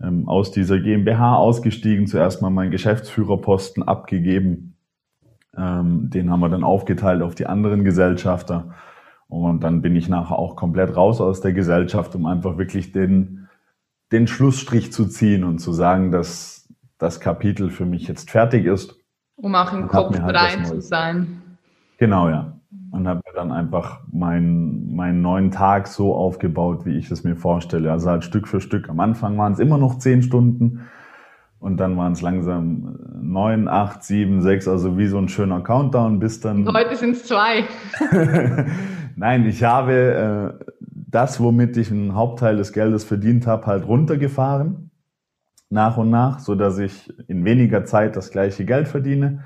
ähm, 0.00 0.28
aus 0.28 0.50
dieser 0.50 0.80
GmbH 0.80 1.36
ausgestiegen, 1.36 2.06
zuerst 2.06 2.42
mal 2.42 2.50
meinen 2.50 2.70
Geschäftsführerposten 2.70 3.82
abgegeben, 3.82 4.74
Ähm, 5.56 6.10
den 6.10 6.30
haben 6.30 6.40
wir 6.40 6.50
dann 6.50 6.62
aufgeteilt 6.62 7.22
auf 7.22 7.34
die 7.34 7.46
anderen 7.46 7.82
Gesellschafter. 7.82 8.74
Und 9.28 9.62
dann 9.62 9.82
bin 9.82 9.94
ich 9.94 10.08
nachher 10.08 10.38
auch 10.38 10.56
komplett 10.56 10.96
raus 10.96 11.20
aus 11.20 11.40
der 11.40 11.52
Gesellschaft, 11.52 12.14
um 12.14 12.26
einfach 12.26 12.56
wirklich 12.56 12.92
den, 12.92 13.48
den 14.10 14.26
Schlussstrich 14.26 14.90
zu 14.92 15.06
ziehen 15.06 15.44
und 15.44 15.58
zu 15.58 15.72
sagen, 15.72 16.10
dass 16.10 16.68
das 16.96 17.20
Kapitel 17.20 17.70
für 17.70 17.84
mich 17.84 18.08
jetzt 18.08 18.30
fertig 18.30 18.64
ist. 18.64 18.96
Um 19.36 19.54
auch 19.54 19.72
im 19.72 19.86
Kopf 19.86 20.18
halt 20.18 20.34
rein 20.34 20.64
zu 20.64 20.80
sein. 20.80 21.42
Genau, 21.98 22.28
ja. 22.28 22.54
Und 22.90 23.06
habe 23.06 23.20
mir 23.26 23.34
dann 23.34 23.52
einfach 23.52 24.00
meinen, 24.10 24.96
meinen 24.96 25.20
neuen 25.20 25.50
Tag 25.50 25.88
so 25.88 26.14
aufgebaut, 26.14 26.86
wie 26.86 26.96
ich 26.96 27.10
es 27.10 27.22
mir 27.22 27.36
vorstelle. 27.36 27.92
Also 27.92 28.08
halt 28.08 28.24
Stück 28.24 28.48
für 28.48 28.62
Stück. 28.62 28.88
Am 28.88 28.98
Anfang 28.98 29.36
waren 29.36 29.52
es 29.52 29.58
immer 29.58 29.76
noch 29.76 29.98
zehn 29.98 30.22
Stunden 30.22 30.88
und 31.60 31.78
dann 31.78 31.96
waren 31.96 32.12
es 32.12 32.22
langsam 32.22 32.98
neun, 33.20 33.68
acht, 33.68 34.02
sieben, 34.04 34.42
sechs, 34.42 34.66
also 34.66 34.96
wie 34.96 35.06
so 35.06 35.18
ein 35.18 35.28
schöner 35.28 35.60
Countdown 35.60 36.18
bis 36.18 36.40
dann. 36.40 36.66
Heute 36.72 36.96
sind 36.96 37.12
es 37.12 37.26
zwei. 37.26 37.64
Nein, 39.18 39.46
ich 39.46 39.64
habe 39.64 40.60
äh, 40.62 40.64
das, 40.80 41.40
womit 41.40 41.76
ich 41.76 41.90
einen 41.90 42.14
Hauptteil 42.14 42.56
des 42.56 42.72
Geldes 42.72 43.02
verdient 43.02 43.48
habe, 43.48 43.66
halt 43.66 43.84
runtergefahren. 43.84 44.92
Nach 45.70 45.96
und 45.96 46.08
nach, 46.08 46.38
so 46.38 46.54
dass 46.54 46.78
ich 46.78 47.12
in 47.28 47.44
weniger 47.44 47.84
Zeit 47.84 48.14
das 48.14 48.30
gleiche 48.30 48.64
Geld 48.64 48.86
verdiene. 48.86 49.42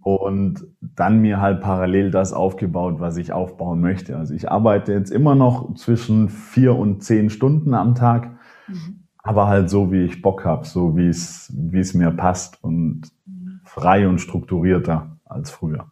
Und 0.00 0.64
dann 0.80 1.20
mir 1.20 1.40
halt 1.40 1.60
parallel 1.60 2.12
das 2.12 2.32
aufgebaut, 2.32 3.00
was 3.00 3.16
ich 3.16 3.32
aufbauen 3.32 3.80
möchte. 3.80 4.16
Also 4.16 4.32
ich 4.32 4.50
arbeite 4.50 4.92
jetzt 4.92 5.10
immer 5.10 5.34
noch 5.34 5.74
zwischen 5.74 6.28
vier 6.28 6.76
und 6.76 7.02
zehn 7.02 7.30
Stunden 7.30 7.74
am 7.74 7.96
Tag, 7.96 8.30
mhm. 8.68 9.06
aber 9.24 9.48
halt 9.48 9.70
so, 9.70 9.90
wie 9.90 10.04
ich 10.04 10.22
Bock 10.22 10.44
habe, 10.44 10.66
so 10.66 10.96
wie 10.96 11.08
es, 11.08 11.52
wie 11.56 11.80
es 11.80 11.94
mir 11.94 12.12
passt 12.12 12.62
und 12.62 13.08
frei 13.64 14.06
und 14.06 14.20
strukturierter 14.20 15.18
als 15.24 15.50
früher. 15.50 15.90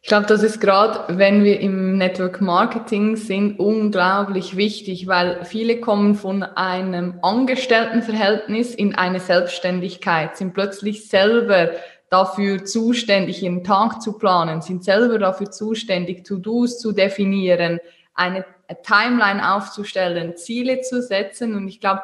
Ich 0.00 0.08
glaube, 0.08 0.26
das 0.26 0.42
ist 0.42 0.60
gerade, 0.60 1.18
wenn 1.18 1.42
wir 1.44 1.60
im 1.60 1.98
Network 1.98 2.40
Marketing 2.40 3.16
sind, 3.16 3.58
unglaublich 3.58 4.56
wichtig, 4.56 5.06
weil 5.06 5.44
viele 5.44 5.80
kommen 5.80 6.14
von 6.14 6.42
einem 6.42 7.18
Angestelltenverhältnis 7.22 8.74
in 8.74 8.94
eine 8.94 9.20
Selbstständigkeit, 9.20 10.36
sind 10.36 10.54
plötzlich 10.54 11.08
selber 11.08 11.70
dafür 12.10 12.64
zuständig, 12.64 13.42
ihren 13.42 13.64
Tag 13.64 14.00
zu 14.00 14.16
planen, 14.16 14.62
sind 14.62 14.84
selber 14.84 15.18
dafür 15.18 15.50
zuständig, 15.50 16.24
To-Dos 16.24 16.78
zu 16.78 16.92
definieren, 16.92 17.80
eine 18.14 18.44
Timeline 18.82 19.54
aufzustellen, 19.54 20.36
Ziele 20.36 20.80
zu 20.80 21.02
setzen. 21.02 21.54
Und 21.54 21.68
ich 21.68 21.80
glaube, 21.80 22.02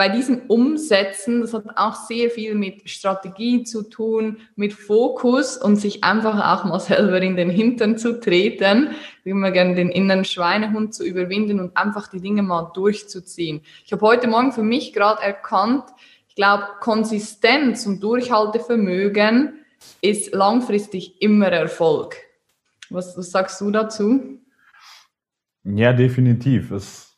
bei 0.00 0.08
diesem 0.08 0.46
Umsetzen, 0.48 1.42
das 1.42 1.52
hat 1.52 1.76
auch 1.76 1.94
sehr 1.94 2.30
viel 2.30 2.54
mit 2.54 2.88
Strategie 2.88 3.64
zu 3.64 3.82
tun, 3.82 4.38
mit 4.56 4.72
Fokus 4.72 5.58
und 5.58 5.76
sich 5.76 6.02
einfach 6.02 6.40
auch 6.42 6.64
mal 6.64 6.80
selber 6.80 7.20
in 7.20 7.36
den 7.36 7.50
Hintern 7.50 7.98
zu 7.98 8.18
treten, 8.18 8.92
immer 9.24 9.50
gerne 9.50 9.74
den 9.74 9.90
inneren 9.90 10.24
Schweinehund 10.24 10.94
zu 10.94 11.04
überwinden 11.04 11.60
und 11.60 11.76
einfach 11.76 12.08
die 12.08 12.22
Dinge 12.22 12.42
mal 12.42 12.70
durchzuziehen. 12.72 13.60
Ich 13.84 13.92
habe 13.92 14.00
heute 14.06 14.26
Morgen 14.26 14.52
für 14.52 14.62
mich 14.62 14.94
gerade 14.94 15.20
erkannt, 15.20 15.84
ich 16.28 16.34
glaube, 16.34 16.64
Konsistenz 16.80 17.84
und 17.84 18.02
Durchhaltevermögen 18.02 19.52
ist 20.00 20.32
langfristig 20.32 21.20
immer 21.20 21.48
Erfolg. 21.48 22.16
Was, 22.88 23.18
was 23.18 23.30
sagst 23.30 23.60
du 23.60 23.70
dazu? 23.70 24.40
Ja, 25.62 25.92
definitiv. 25.92 26.70
Es 26.70 27.09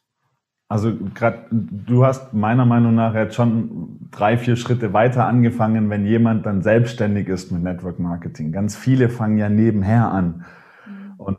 also 0.72 0.96
gerade 1.12 1.44
du 1.50 2.06
hast 2.06 2.32
meiner 2.32 2.64
Meinung 2.64 2.94
nach 2.94 3.14
jetzt 3.14 3.34
schon 3.34 4.08
drei, 4.10 4.38
vier 4.38 4.56
Schritte 4.56 4.94
weiter 4.94 5.26
angefangen, 5.26 5.90
wenn 5.90 6.06
jemand 6.06 6.46
dann 6.46 6.62
selbstständig 6.62 7.28
ist 7.28 7.52
mit 7.52 7.62
Network 7.62 7.98
Marketing. 7.98 8.52
Ganz 8.52 8.74
viele 8.74 9.10
fangen 9.10 9.36
ja 9.36 9.50
nebenher 9.50 10.10
an. 10.10 10.46
Mhm. 10.86 11.12
Und 11.18 11.38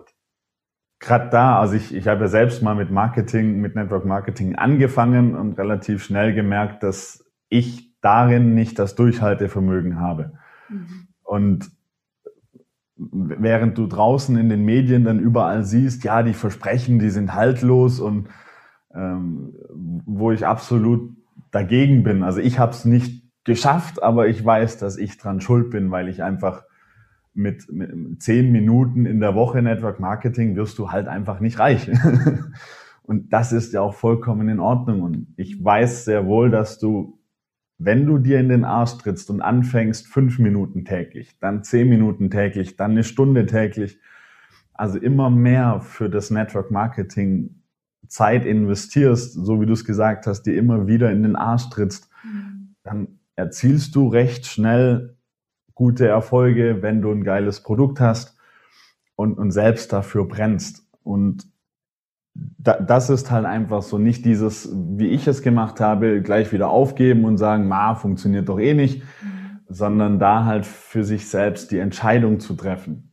gerade 1.00 1.32
da, 1.32 1.60
also 1.60 1.74
ich, 1.74 1.96
ich 1.96 2.08
habe 2.08 2.22
ja 2.22 2.28
selbst 2.28 2.62
mal 2.62 2.76
mit 2.76 2.92
Marketing, 2.92 3.60
mit 3.60 3.74
Network 3.74 4.06
Marketing 4.06 4.54
angefangen 4.54 5.34
und 5.34 5.58
relativ 5.58 6.04
schnell 6.04 6.36
gemerkt, 6.36 6.84
dass 6.84 7.26
ich 7.50 8.00
darin 8.02 8.54
nicht 8.54 8.78
das 8.78 8.94
Durchhaltevermögen 8.94 10.00
habe. 10.00 10.34
Mhm. 10.70 11.08
Und 11.24 11.72
während 12.96 13.80
du 13.80 13.88
draußen 13.88 14.38
in 14.38 14.50
den 14.50 14.64
Medien 14.64 15.06
dann 15.06 15.18
überall 15.18 15.64
siehst, 15.64 16.04
ja, 16.04 16.22
die 16.22 16.36
Versprechen, 16.36 17.00
die 17.00 17.10
sind 17.10 17.34
haltlos 17.34 18.00
und 18.00 18.30
ähm, 18.94 19.54
wo 20.06 20.32
ich 20.32 20.46
absolut 20.46 21.16
dagegen 21.52 22.04
bin. 22.04 22.24
Also 22.24 22.40
ich 22.40 22.60
habe 22.60 22.72
es 22.72 22.86
nicht 22.86 23.24
geschafft, 23.44 24.02
aber 24.02 24.28
ich 24.28 24.44
weiß, 24.44 24.78
dass 24.78 24.98
ich 24.98 25.18
dran 25.18 25.42
schuld 25.42 25.70
bin, 25.70 25.92
weil 25.92 26.10
ich 26.10 26.24
einfach 26.24 26.64
mit, 27.34 27.72
mit 27.72 28.22
zehn 28.22 28.52
Minuten 28.52 29.06
in 29.06 29.20
der 29.20 29.36
Woche 29.36 29.62
Network 29.62 30.00
Marketing 30.00 30.56
wirst 30.56 30.78
du 30.78 30.92
halt 30.92 31.08
einfach 31.08 31.40
nicht 31.40 31.60
reich. 31.60 31.90
Und 33.04 33.34
das 33.34 33.52
ist 33.52 33.74
ja 33.74 33.82
auch 33.82 33.96
vollkommen 33.96 34.48
in 34.48 34.60
Ordnung. 34.60 35.02
Und 35.02 35.28
ich 35.36 35.64
weiß 35.64 36.06
sehr 36.06 36.26
wohl, 36.26 36.50
dass 36.50 36.80
du, 36.80 37.20
wenn 37.78 38.06
du 38.06 38.18
dir 38.18 38.40
in 38.40 38.50
den 38.50 38.64
Arsch 38.64 38.98
trittst 38.98 39.30
und 39.30 39.42
anfängst, 39.42 40.08
fünf 40.08 40.40
Minuten 40.40 40.86
täglich, 40.86 41.38
dann 41.40 41.64
zehn 41.64 41.90
Minuten 41.90 42.30
täglich, 42.30 42.78
dann 42.78 42.92
eine 42.92 43.04
Stunde 43.04 43.46
täglich, 43.46 44.00
also 44.74 44.98
immer 44.98 45.30
mehr 45.30 45.82
für 45.82 46.10
das 46.10 46.32
Network 46.32 46.72
Marketing 46.72 47.63
Zeit 48.14 48.46
investierst, 48.46 49.34
so 49.34 49.60
wie 49.60 49.66
du 49.66 49.74
es 49.74 49.86
gesagt 49.86 50.28
hast, 50.28 50.44
dir 50.44 50.56
immer 50.56 50.86
wieder 50.86 51.12
in 51.12 51.24
den 51.24 51.36
Arsch 51.36 51.68
trittst, 51.72 52.10
mhm. 52.24 52.76
dann 52.84 53.08
erzielst 53.36 53.96
du 53.96 54.08
recht 54.08 54.46
schnell 54.46 55.18
gute 55.74 56.08
Erfolge, 56.08 56.84
wenn 56.84 57.02
du 57.02 57.12
ein 57.12 57.24
geiles 57.24 57.64
Produkt 57.64 58.00
hast 58.00 58.38
und, 59.16 59.40
und 59.40 59.50
selbst 59.50 59.92
dafür 59.92 60.28
brennst. 60.28 60.88
Und 61.02 61.48
da, 62.36 62.80
das 62.80 63.10
ist 63.10 63.32
halt 63.32 63.46
einfach 63.46 63.82
so 63.82 63.98
nicht 63.98 64.26
dieses, 64.26 64.70
wie 64.72 65.08
ich 65.08 65.26
es 65.26 65.42
gemacht 65.42 65.80
habe, 65.80 66.22
gleich 66.22 66.54
wieder 66.54 66.70
aufgeben 66.70 67.26
und 67.26 67.40
sagen, 67.40 67.68
ma, 67.68 67.96
funktioniert 67.96 68.48
doch 68.48 68.60
eh 68.60 68.76
nicht, 68.76 69.02
mhm. 69.02 69.60
sondern 69.70 70.20
da 70.20 70.46
halt 70.46 70.68
für 70.68 71.04
sich 71.04 71.28
selbst 71.28 71.72
die 71.72 71.80
Entscheidung 71.80 72.40
zu 72.40 72.54
treffen 72.54 73.13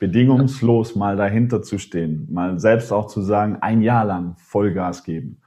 bedingungslos 0.00 0.96
mal 0.96 1.16
dahinter 1.16 1.62
zu 1.62 1.78
stehen, 1.78 2.26
mal 2.30 2.58
selbst 2.58 2.90
auch 2.92 3.06
zu 3.06 3.20
sagen, 3.20 3.58
ein 3.60 3.82
Jahr 3.82 4.04
lang 4.04 4.34
Vollgas 4.38 5.04
geben. 5.04 5.40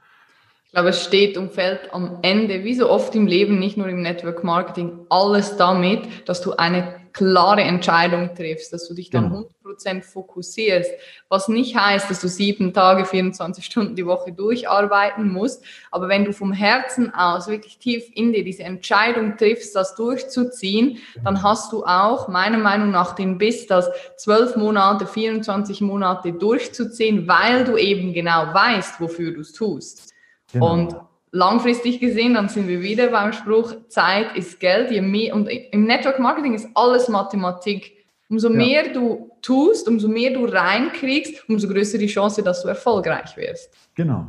Ich 0.66 0.72
glaube, 0.72 0.88
es 0.88 1.04
steht 1.04 1.36
und 1.36 1.52
fällt 1.52 1.92
am 1.92 2.18
Ende, 2.22 2.64
wie 2.64 2.74
so 2.74 2.88
oft 2.88 3.14
im 3.14 3.26
Leben, 3.26 3.58
nicht 3.58 3.76
nur 3.76 3.88
im 3.88 4.00
Network 4.00 4.42
Marketing, 4.42 4.92
alles 5.10 5.56
damit, 5.56 6.08
dass 6.26 6.40
du 6.40 6.52
eine 6.52 7.03
klare 7.14 7.62
Entscheidung 7.62 8.34
triffst, 8.34 8.72
dass 8.72 8.88
du 8.88 8.94
dich 8.94 9.08
dann 9.08 9.30
genau. 9.30 9.48
100% 9.64 10.02
fokussierst, 10.02 10.90
was 11.28 11.48
nicht 11.48 11.76
heißt, 11.76 12.10
dass 12.10 12.20
du 12.20 12.28
sieben 12.28 12.74
Tage, 12.74 13.06
24 13.06 13.64
Stunden 13.64 13.94
die 13.94 14.04
Woche 14.04 14.32
durcharbeiten 14.32 15.32
musst, 15.32 15.64
aber 15.92 16.08
wenn 16.08 16.24
du 16.24 16.32
vom 16.32 16.52
Herzen 16.52 17.14
aus 17.14 17.46
wirklich 17.46 17.78
tief 17.78 18.10
in 18.14 18.32
dir 18.32 18.44
diese 18.44 18.64
Entscheidung 18.64 19.36
triffst, 19.36 19.76
das 19.76 19.94
durchzuziehen, 19.94 20.98
dann 21.22 21.42
hast 21.42 21.72
du 21.72 21.84
auch 21.84 22.26
meiner 22.26 22.58
Meinung 22.58 22.90
nach 22.90 23.14
den 23.14 23.38
Biss, 23.38 23.68
das 23.68 23.88
zwölf 24.16 24.56
Monate, 24.56 25.06
24 25.06 25.80
Monate 25.80 26.32
durchzuziehen, 26.32 27.28
weil 27.28 27.64
du 27.64 27.76
eben 27.76 28.12
genau 28.12 28.52
weißt, 28.52 29.00
wofür 29.00 29.32
du 29.32 29.40
es 29.40 29.52
tust. 29.52 30.12
Genau. 30.52 30.72
Und 30.72 30.96
langfristig 31.34 31.98
gesehen, 31.98 32.34
dann 32.34 32.48
sind 32.48 32.68
wir 32.68 32.80
wieder 32.80 33.08
beim 33.08 33.32
Spruch, 33.32 33.74
Zeit 33.88 34.36
ist 34.36 34.60
Geld. 34.60 34.92
Je 34.92 35.00
mehr, 35.00 35.34
und 35.34 35.48
im 35.48 35.84
Network 35.84 36.20
Marketing 36.20 36.54
ist 36.54 36.68
alles 36.74 37.08
Mathematik. 37.08 37.92
Umso 38.30 38.48
ja. 38.48 38.54
mehr 38.54 38.92
du 38.92 39.30
tust, 39.42 39.88
umso 39.88 40.08
mehr 40.08 40.32
du 40.32 40.46
reinkriegst, 40.46 41.48
umso 41.48 41.68
größer 41.68 41.98
die 41.98 42.06
Chance, 42.06 42.42
dass 42.42 42.62
du 42.62 42.68
erfolgreich 42.68 43.36
wirst. 43.36 43.74
Genau. 43.96 44.28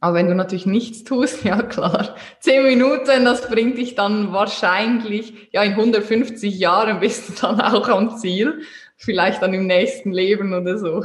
Aber 0.00 0.14
wenn 0.14 0.28
du 0.28 0.34
natürlich 0.34 0.66
nichts 0.66 1.04
tust, 1.04 1.44
ja 1.44 1.62
klar, 1.62 2.16
zehn 2.40 2.64
Minuten, 2.64 3.24
das 3.24 3.46
bringt 3.46 3.76
dich 3.76 3.94
dann 3.94 4.32
wahrscheinlich, 4.32 5.50
ja 5.52 5.62
in 5.62 5.72
150 5.72 6.58
Jahren 6.58 7.00
bist 7.00 7.28
du 7.28 7.32
dann 7.42 7.60
auch 7.74 7.88
am 7.88 8.16
Ziel, 8.16 8.62
vielleicht 8.96 9.42
dann 9.42 9.52
im 9.52 9.66
nächsten 9.66 10.10
Leben 10.10 10.54
oder 10.54 10.78
so. 10.78 11.04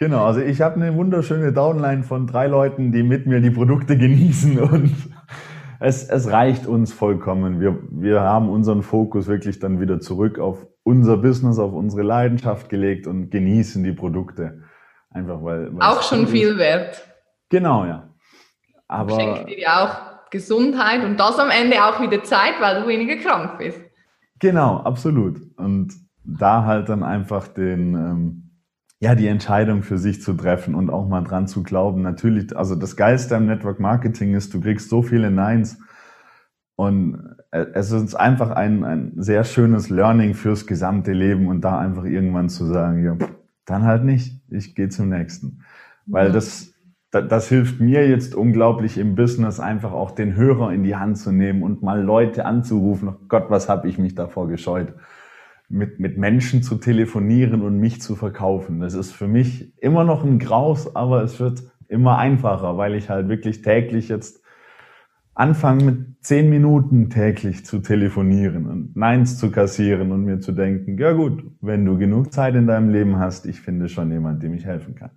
Genau, 0.00 0.24
also 0.24 0.40
ich 0.40 0.62
habe 0.62 0.76
eine 0.76 0.96
wunderschöne 0.96 1.52
Downline 1.52 2.04
von 2.04 2.26
drei 2.26 2.46
Leuten, 2.46 2.90
die 2.90 3.02
mit 3.02 3.26
mir 3.26 3.42
die 3.42 3.50
Produkte 3.50 3.98
genießen 3.98 4.58
und 4.58 4.96
es, 5.78 6.08
es 6.08 6.32
reicht 6.32 6.66
uns 6.66 6.90
vollkommen. 6.90 7.60
Wir, 7.60 7.78
wir 7.90 8.22
haben 8.22 8.48
unseren 8.48 8.82
Fokus 8.82 9.26
wirklich 9.28 9.58
dann 9.58 9.78
wieder 9.78 10.00
zurück 10.00 10.38
auf 10.38 10.66
unser 10.84 11.18
Business, 11.18 11.58
auf 11.58 11.74
unsere 11.74 12.02
Leidenschaft 12.02 12.70
gelegt 12.70 13.06
und 13.06 13.30
genießen 13.30 13.84
die 13.84 13.92
Produkte. 13.92 14.62
Einfach 15.10 15.44
weil. 15.44 15.70
Auch 15.80 16.02
schon 16.02 16.26
viel 16.26 16.56
wert. 16.56 17.06
Genau, 17.50 17.84
ja. 17.84 18.08
Aber. 18.88 19.20
Schenkt 19.20 19.50
dir 19.50 19.60
ja 19.60 19.84
auch 19.84 20.30
Gesundheit 20.30 21.04
und 21.04 21.20
das 21.20 21.38
am 21.38 21.50
Ende 21.50 21.76
auch 21.84 22.00
wieder 22.00 22.24
Zeit, 22.24 22.54
weil 22.58 22.80
du 22.80 22.88
weniger 22.88 23.16
krank 23.16 23.58
bist. 23.58 23.78
Genau, 24.38 24.78
absolut. 24.78 25.36
Und 25.58 25.92
da 26.24 26.64
halt 26.64 26.88
dann 26.88 27.02
einfach 27.02 27.48
den, 27.48 27.94
ähm, 27.94 28.49
ja, 29.00 29.14
die 29.14 29.28
Entscheidung 29.28 29.82
für 29.82 29.98
sich 29.98 30.22
zu 30.22 30.34
treffen 30.34 30.74
und 30.74 30.90
auch 30.90 31.08
mal 31.08 31.22
dran 31.22 31.46
zu 31.48 31.62
glauben. 31.62 32.02
Natürlich, 32.02 32.56
also 32.56 32.74
das 32.74 32.96
Geilste 32.96 33.36
am 33.36 33.46
Network 33.46 33.80
Marketing 33.80 34.34
ist, 34.34 34.52
du 34.52 34.60
kriegst 34.60 34.90
so 34.90 35.02
viele 35.02 35.30
Neins 35.30 35.78
Und 36.76 37.36
es 37.50 37.90
ist 37.92 38.14
einfach 38.14 38.50
ein, 38.52 38.84
ein 38.84 39.12
sehr 39.16 39.44
schönes 39.44 39.90
Learning 39.90 40.34
fürs 40.34 40.66
gesamte 40.66 41.12
Leben 41.12 41.48
und 41.48 41.62
da 41.62 41.78
einfach 41.78 42.04
irgendwann 42.04 42.48
zu 42.48 42.64
sagen, 42.66 43.04
ja, 43.04 43.16
dann 43.66 43.84
halt 43.84 44.04
nicht, 44.04 44.40
ich 44.50 44.74
gehe 44.74 44.88
zum 44.88 45.08
nächsten. 45.10 45.62
Weil 46.06 46.28
ja. 46.28 46.32
das, 46.32 46.72
das 47.10 47.48
hilft 47.48 47.80
mir 47.80 48.08
jetzt 48.08 48.34
unglaublich 48.34 48.98
im 48.98 49.14
Business, 49.14 49.60
einfach 49.60 49.92
auch 49.92 50.12
den 50.12 50.36
Hörer 50.36 50.72
in 50.72 50.82
die 50.82 50.96
Hand 50.96 51.18
zu 51.18 51.32
nehmen 51.32 51.62
und 51.62 51.82
mal 51.82 52.02
Leute 52.02 52.44
anzurufen. 52.46 53.08
Oh 53.08 53.26
Gott, 53.28 53.50
was 53.50 53.68
habe 53.68 53.88
ich 53.88 53.98
mich 53.98 54.14
davor 54.14 54.48
gescheut, 54.48 54.94
mit, 55.70 56.00
mit 56.00 56.18
Menschen 56.18 56.62
zu 56.62 56.76
telefonieren 56.76 57.62
und 57.62 57.78
mich 57.78 58.02
zu 58.02 58.16
verkaufen. 58.16 58.80
Das 58.80 58.94
ist 58.94 59.12
für 59.12 59.28
mich 59.28 59.72
immer 59.78 60.04
noch 60.04 60.24
ein 60.24 60.38
Graus, 60.38 60.94
aber 60.94 61.22
es 61.22 61.38
wird 61.38 61.62
immer 61.88 62.18
einfacher, 62.18 62.76
weil 62.76 62.94
ich 62.94 63.08
halt 63.08 63.28
wirklich 63.28 63.62
täglich 63.62 64.08
jetzt 64.08 64.42
anfange 65.34 65.84
mit 65.84 65.96
zehn 66.20 66.50
Minuten 66.50 67.08
täglich 67.08 67.64
zu 67.64 67.78
telefonieren 67.78 68.66
und 68.66 68.96
Neins 68.96 69.38
zu 69.38 69.50
kassieren 69.50 70.10
und 70.12 70.24
mir 70.24 70.40
zu 70.40 70.52
denken, 70.52 70.98
ja 70.98 71.12
gut, 71.12 71.44
wenn 71.60 71.84
du 71.84 71.96
genug 71.96 72.32
Zeit 72.32 72.56
in 72.56 72.66
deinem 72.66 72.90
Leben 72.90 73.18
hast, 73.18 73.46
ich 73.46 73.60
finde 73.60 73.88
schon 73.88 74.10
jemand, 74.10 74.42
dem 74.42 74.54
ich 74.54 74.66
helfen 74.66 74.96
kann. 74.96 75.10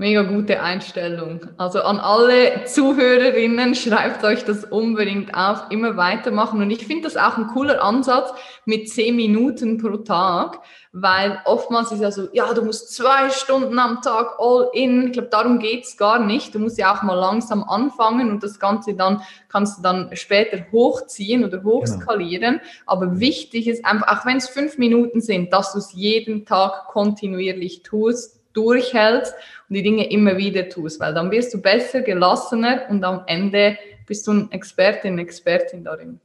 Mega 0.00 0.22
gute 0.22 0.62
Einstellung. 0.62 1.40
Also 1.56 1.82
an 1.82 1.98
alle 1.98 2.62
Zuhörerinnen, 2.66 3.74
schreibt 3.74 4.22
euch 4.22 4.44
das 4.44 4.62
unbedingt 4.62 5.34
auf, 5.34 5.64
immer 5.70 5.96
weitermachen. 5.96 6.62
Und 6.62 6.70
ich 6.70 6.86
finde 6.86 7.02
das 7.02 7.16
auch 7.16 7.36
ein 7.36 7.48
cooler 7.48 7.82
Ansatz 7.82 8.30
mit 8.64 8.88
zehn 8.88 9.16
Minuten 9.16 9.76
pro 9.76 9.96
Tag, 9.96 10.60
weil 10.92 11.40
oftmals 11.46 11.90
ist 11.90 12.00
ja 12.00 12.12
so, 12.12 12.28
ja, 12.32 12.54
du 12.54 12.62
musst 12.62 12.94
zwei 12.94 13.30
Stunden 13.30 13.76
am 13.80 14.00
Tag 14.00 14.36
all 14.38 14.70
in. 14.72 15.08
Ich 15.08 15.14
glaube, 15.14 15.30
darum 15.32 15.58
geht's 15.58 15.96
gar 15.96 16.20
nicht. 16.20 16.54
Du 16.54 16.60
musst 16.60 16.78
ja 16.78 16.94
auch 16.94 17.02
mal 17.02 17.14
langsam 17.14 17.64
anfangen 17.64 18.30
und 18.30 18.44
das 18.44 18.60
Ganze 18.60 18.94
dann 18.94 19.22
kannst 19.48 19.78
du 19.78 19.82
dann 19.82 20.10
später 20.12 20.64
hochziehen 20.70 21.44
oder 21.44 21.64
hochskalieren. 21.64 22.58
Genau. 22.58 22.70
Aber 22.86 23.18
wichtig 23.18 23.66
ist 23.66 23.84
einfach, 23.84 24.20
auch 24.20 24.24
wenn 24.24 24.36
es 24.36 24.48
fünf 24.48 24.78
Minuten 24.78 25.20
sind, 25.20 25.52
dass 25.52 25.72
du 25.72 25.78
es 25.78 25.92
jeden 25.92 26.46
Tag 26.46 26.86
kontinuierlich 26.86 27.82
tust 27.82 28.38
durchhältst 28.52 29.34
und 29.68 29.74
die 29.74 29.82
Dinge 29.82 30.10
immer 30.10 30.36
wieder 30.36 30.68
tust, 30.68 31.00
weil 31.00 31.14
dann 31.14 31.30
wirst 31.30 31.52
du 31.54 31.60
besser, 31.60 32.02
gelassener 32.02 32.82
und 32.88 33.04
am 33.04 33.22
Ende 33.26 33.76
bist 34.06 34.26
du 34.26 34.32
ein 34.32 34.52
Expertin, 34.52 35.18
Expertin 35.18 35.84
darin. 35.84 36.20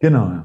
Genau. 0.00 0.42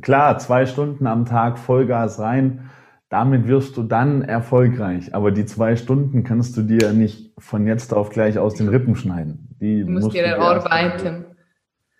Klar, 0.00 0.38
zwei 0.38 0.66
Stunden 0.66 1.06
am 1.06 1.24
Tag 1.24 1.58
Vollgas 1.58 2.18
rein, 2.18 2.70
damit 3.08 3.46
wirst 3.46 3.76
du 3.76 3.82
dann 3.82 4.22
erfolgreich. 4.22 5.14
Aber 5.14 5.30
die 5.30 5.44
zwei 5.44 5.76
Stunden 5.76 6.24
kannst 6.24 6.56
du 6.56 6.62
dir 6.62 6.92
nicht 6.92 7.32
von 7.38 7.66
jetzt 7.66 7.92
auf 7.92 8.10
gleich 8.10 8.38
aus 8.38 8.54
den 8.54 8.68
Rippen 8.68 8.96
schneiden. 8.96 9.48
Die 9.60 9.80
du 9.80 9.90
musst, 9.90 10.04
musst 10.04 10.16
dir 10.16 10.24
erarbeiten. 10.24 11.26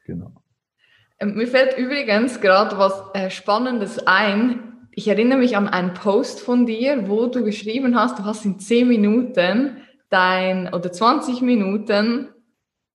Genau. 0.06 0.32
Ähm, 1.20 1.34
mir 1.34 1.46
fällt 1.46 1.78
übrigens 1.78 2.40
gerade 2.40 2.76
was 2.78 3.02
äh, 3.14 3.30
Spannendes 3.30 4.06
ein 4.06 4.71
ich 4.94 5.08
erinnere 5.08 5.38
mich 5.38 5.56
an 5.56 5.68
einen 5.68 5.94
Post 5.94 6.40
von 6.40 6.66
dir, 6.66 7.08
wo 7.08 7.26
du 7.26 7.42
geschrieben 7.44 7.96
hast, 7.96 8.18
du 8.18 8.24
hast 8.24 8.44
in 8.44 8.58
10 8.58 8.86
Minuten 8.86 9.78
dein, 10.10 10.72
oder 10.72 10.92
20 10.92 11.40
Minuten, 11.40 12.28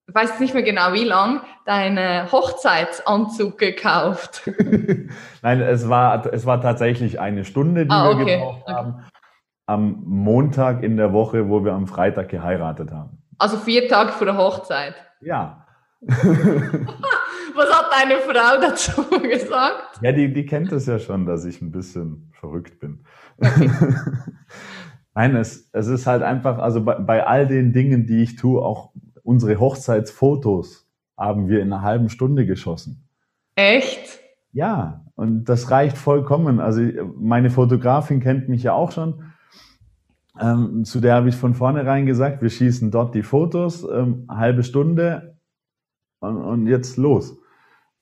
ich 0.07 0.15
weiß 0.15 0.39
nicht 0.39 0.53
mehr 0.53 0.63
genau 0.63 0.93
wie 0.93 1.03
lang, 1.03 1.41
deinen 1.65 2.31
Hochzeitsanzug 2.31 3.57
gekauft. 3.57 4.43
Nein, 5.41 5.61
es 5.61 5.89
war, 5.89 6.31
es 6.31 6.45
war 6.45 6.61
tatsächlich 6.61 7.19
eine 7.19 7.43
Stunde, 7.43 7.85
die 7.85 7.91
ah, 7.91 8.09
okay. 8.09 8.25
wir 8.25 8.37
gebraucht 8.37 8.67
haben. 8.67 9.03
Am 9.65 10.03
Montag 10.05 10.83
in 10.83 10.95
der 10.95 11.11
Woche, 11.11 11.49
wo 11.49 11.65
wir 11.65 11.73
am 11.73 11.87
Freitag 11.87 12.29
geheiratet 12.29 12.91
haben. 12.91 13.17
Also 13.37 13.57
vier 13.57 13.89
Tage 13.89 14.13
vor 14.13 14.25
der 14.25 14.37
Hochzeit. 14.37 14.95
Ja. 15.19 15.65
Was 17.57 17.71
hat 17.71 17.87
deine 17.91 18.19
Frau 18.21 18.61
dazu 18.61 19.19
gesagt? 19.21 19.99
Ja, 20.01 20.11
die, 20.11 20.31
die 20.31 20.45
kennt 20.45 20.71
es 20.71 20.85
ja 20.85 20.99
schon, 20.99 21.25
dass 21.25 21.43
ich 21.43 21.61
ein 21.61 21.71
bisschen 21.71 22.31
verrückt 22.39 22.79
bin. 22.79 23.03
Okay. 23.39 23.69
Nein, 25.15 25.35
es, 25.35 25.67
es 25.73 25.87
ist 25.87 26.05
halt 26.05 26.21
einfach, 26.21 26.59
also 26.59 26.83
bei, 26.83 26.95
bei 26.99 27.25
all 27.25 27.47
den 27.47 27.73
Dingen, 27.73 28.05
die 28.05 28.21
ich 28.21 28.35
tue, 28.35 28.61
auch 28.61 28.91
unsere 29.23 29.59
Hochzeitsfotos 29.59 30.87
haben 31.17 31.49
wir 31.49 31.61
in 31.61 31.73
einer 31.73 31.81
halben 31.81 32.09
Stunde 32.09 32.45
geschossen. 32.45 33.09
Echt? 33.55 34.19
Ja, 34.51 35.05
und 35.15 35.45
das 35.45 35.71
reicht 35.71 35.97
vollkommen. 35.97 36.59
Also 36.59 36.81
meine 37.19 37.49
Fotografin 37.49 38.19
kennt 38.19 38.49
mich 38.49 38.63
ja 38.63 38.73
auch 38.73 38.91
schon. 38.91 39.23
Ähm, 40.39 40.85
zu 40.85 40.99
der 40.99 41.15
habe 41.15 41.29
ich 41.29 41.35
von 41.35 41.55
vornherein 41.55 42.05
gesagt, 42.05 42.43
wir 42.43 42.49
schießen 42.49 42.91
dort 42.91 43.15
die 43.15 43.23
Fotos, 43.23 43.83
ähm, 43.91 44.27
halbe 44.29 44.63
Stunde 44.63 45.39
und, 46.19 46.37
und 46.37 46.67
jetzt 46.67 46.97
los. 46.97 47.39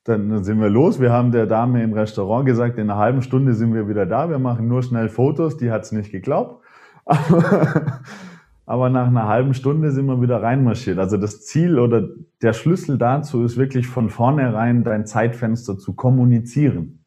Dann 0.06 0.44
sind 0.44 0.60
wir 0.60 0.70
los. 0.70 1.00
Wir 1.00 1.12
haben 1.12 1.32
der 1.32 1.46
Dame 1.46 1.82
im 1.82 1.92
Restaurant 1.92 2.46
gesagt, 2.46 2.78
in 2.78 2.88
einer 2.88 2.98
halben 2.98 3.22
Stunde 3.22 3.54
sind 3.54 3.74
wir 3.74 3.88
wieder 3.88 4.06
da. 4.06 4.30
Wir 4.30 4.38
machen 4.38 4.68
nur 4.68 4.84
schnell 4.84 5.08
Fotos. 5.08 5.56
Die 5.56 5.72
hat 5.72 5.82
es 5.82 5.90
nicht 5.90 6.12
geglaubt. 6.12 6.62
Aber 8.66 8.88
nach 8.88 9.08
einer 9.08 9.26
halben 9.26 9.52
Stunde 9.52 9.90
sind 9.90 10.06
wir 10.06 10.20
wieder 10.22 10.42
reinmarschiert. 10.42 10.98
Also 10.98 11.16
das 11.16 11.44
Ziel 11.44 11.80
oder 11.80 12.08
der 12.40 12.52
Schlüssel 12.52 12.98
dazu 12.98 13.42
ist 13.42 13.56
wirklich 13.56 13.88
von 13.88 14.08
vornherein 14.08 14.84
dein 14.84 15.06
Zeitfenster 15.06 15.76
zu 15.76 15.94
kommunizieren. 15.94 17.04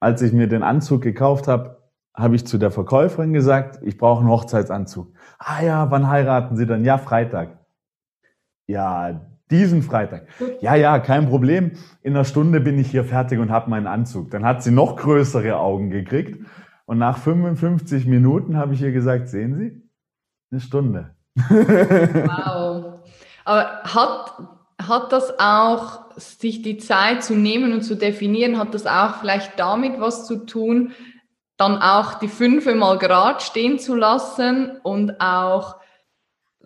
Als 0.00 0.22
ich 0.22 0.32
mir 0.32 0.48
den 0.48 0.64
Anzug 0.64 1.02
gekauft 1.02 1.46
habe, 1.46 1.82
habe 2.14 2.34
ich 2.34 2.46
zu 2.46 2.58
der 2.58 2.72
Verkäuferin 2.72 3.32
gesagt, 3.32 3.78
ich 3.82 3.96
brauche 3.96 4.20
einen 4.20 4.28
Hochzeitsanzug. 4.28 5.14
Ah 5.38 5.62
ja, 5.62 5.90
wann 5.90 6.08
heiraten 6.08 6.56
Sie 6.56 6.66
dann? 6.66 6.84
Ja, 6.84 6.98
Freitag. 6.98 7.60
Ja, 8.66 9.31
diesen 9.52 9.82
Freitag. 9.82 10.26
Ja, 10.60 10.74
ja, 10.74 10.98
kein 10.98 11.28
Problem. 11.28 11.72
In 12.02 12.14
einer 12.14 12.24
Stunde 12.24 12.60
bin 12.60 12.78
ich 12.78 12.90
hier 12.90 13.04
fertig 13.04 13.38
und 13.38 13.50
habe 13.50 13.70
meinen 13.70 13.86
Anzug. 13.86 14.30
Dann 14.30 14.44
hat 14.44 14.62
sie 14.62 14.72
noch 14.72 14.96
größere 14.96 15.56
Augen 15.56 15.90
gekriegt. 15.90 16.44
Und 16.86 16.98
nach 16.98 17.18
55 17.18 18.06
Minuten 18.06 18.56
habe 18.56 18.74
ich 18.74 18.82
ihr 18.82 18.92
gesagt, 18.92 19.28
sehen 19.28 19.54
Sie, 19.54 19.82
eine 20.50 20.60
Stunde. 20.60 21.14
Wow. 21.36 23.00
Aber 23.44 23.82
hat, 23.84 24.34
hat 24.80 25.12
das 25.12 25.38
auch, 25.38 26.02
sich 26.16 26.62
die 26.62 26.76
Zeit 26.76 27.24
zu 27.24 27.34
nehmen 27.34 27.72
und 27.72 27.82
zu 27.82 27.94
definieren, 27.94 28.58
hat 28.58 28.74
das 28.74 28.86
auch 28.86 29.16
vielleicht 29.16 29.58
damit 29.58 29.98
was 29.98 30.26
zu 30.26 30.44
tun, 30.44 30.92
dann 31.56 31.78
auch 31.78 32.14
die 32.14 32.28
fünfe 32.28 32.74
mal 32.74 32.98
grad 32.98 33.42
stehen 33.42 33.78
zu 33.78 33.94
lassen 33.94 34.78
und 34.82 35.20
auch 35.20 35.76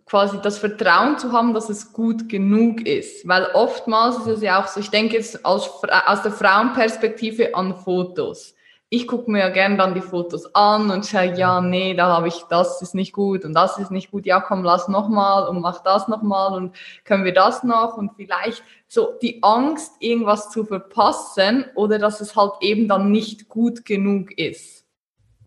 quasi 0.07 0.39
das 0.41 0.59
Vertrauen 0.59 1.19
zu 1.19 1.33
haben, 1.33 1.53
dass 1.53 1.69
es 1.69 1.93
gut 1.93 2.29
genug 2.29 2.87
ist. 2.87 3.27
Weil 3.27 3.49
oftmals 3.55 4.19
ist 4.19 4.27
es 4.29 4.43
ja 4.43 4.63
auch 4.63 4.69
so, 4.69 4.81
ich 4.81 4.91
denke 4.91 5.15
jetzt 5.15 5.45
aus, 5.45 5.83
aus 5.85 6.23
der 6.23 6.33
Frauenperspektive 6.33 7.55
an 7.55 7.75
Fotos. 7.75 8.55
Ich 8.89 9.09
gucke 9.09 9.29
mir 9.29 9.41
ja 9.41 9.49
gerne 9.49 9.77
dann 9.77 9.95
die 9.95 10.01
Fotos 10.01 10.55
an 10.55 10.93
und 10.93 11.05
schaue, 11.05 11.35
ja, 11.37 11.61
nee, 11.61 11.95
da 11.95 12.07
habe 12.07 12.29
ich, 12.29 12.45
das 12.49 12.81
ist 12.83 12.95
nicht 12.95 13.13
gut 13.13 13.45
und 13.45 13.53
das 13.53 13.79
ist 13.79 13.91
nicht 13.91 14.13
gut. 14.13 14.27
Ja, 14.27 14.41
komm, 14.41 14.63
lass 14.63 14.87
nochmal 14.87 15.49
und 15.49 15.61
mach 15.61 15.83
das 15.83 16.07
nochmal 16.07 16.57
und 16.57 16.77
können 17.05 17.25
wir 17.25 17.35
das 17.35 17.65
noch 17.65 17.97
und 17.97 18.13
vielleicht 18.15 18.63
so 18.87 19.09
die 19.21 19.43
Angst, 19.43 19.97
irgendwas 19.99 20.51
zu 20.51 20.65
verpassen 20.65 21.65
oder 21.75 21.99
dass 21.99 22.21
es 22.21 22.37
halt 22.37 22.53
eben 22.61 22.87
dann 22.87 23.11
nicht 23.11 23.49
gut 23.49 23.85
genug 23.85 24.31
ist. 24.39 24.87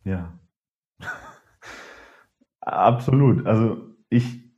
Ja. 0.03 0.33
Absolut. 2.59 3.47
Also 3.47 3.77
ich 4.09 4.48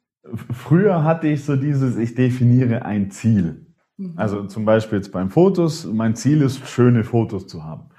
Früher 0.51 1.03
hatte 1.03 1.27
ich 1.27 1.45
so 1.45 1.55
dieses, 1.55 1.97
ich 1.97 2.15
definiere 2.15 2.85
ein 2.85 3.11
Ziel. 3.11 3.67
Mhm. 3.97 4.13
Also 4.15 4.45
zum 4.45 4.65
Beispiel 4.65 4.97
jetzt 4.97 5.11
beim 5.11 5.29
Fotos, 5.29 5.85
mein 5.85 6.15
Ziel 6.15 6.41
ist, 6.41 6.67
schöne 6.67 7.03
Fotos 7.03 7.47
zu 7.47 7.63
haben. 7.63 7.89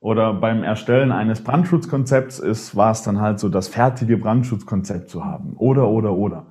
Oder 0.00 0.34
beim 0.34 0.64
Erstellen 0.64 1.12
eines 1.12 1.44
Brandschutzkonzepts 1.44 2.40
ist, 2.40 2.74
war 2.74 2.90
es 2.90 3.02
dann 3.02 3.20
halt 3.20 3.38
so, 3.38 3.48
das 3.48 3.68
fertige 3.68 4.16
Brandschutzkonzept 4.16 5.08
zu 5.08 5.24
haben. 5.24 5.54
Oder, 5.56 5.88
oder, 5.88 6.12
oder. 6.12 6.46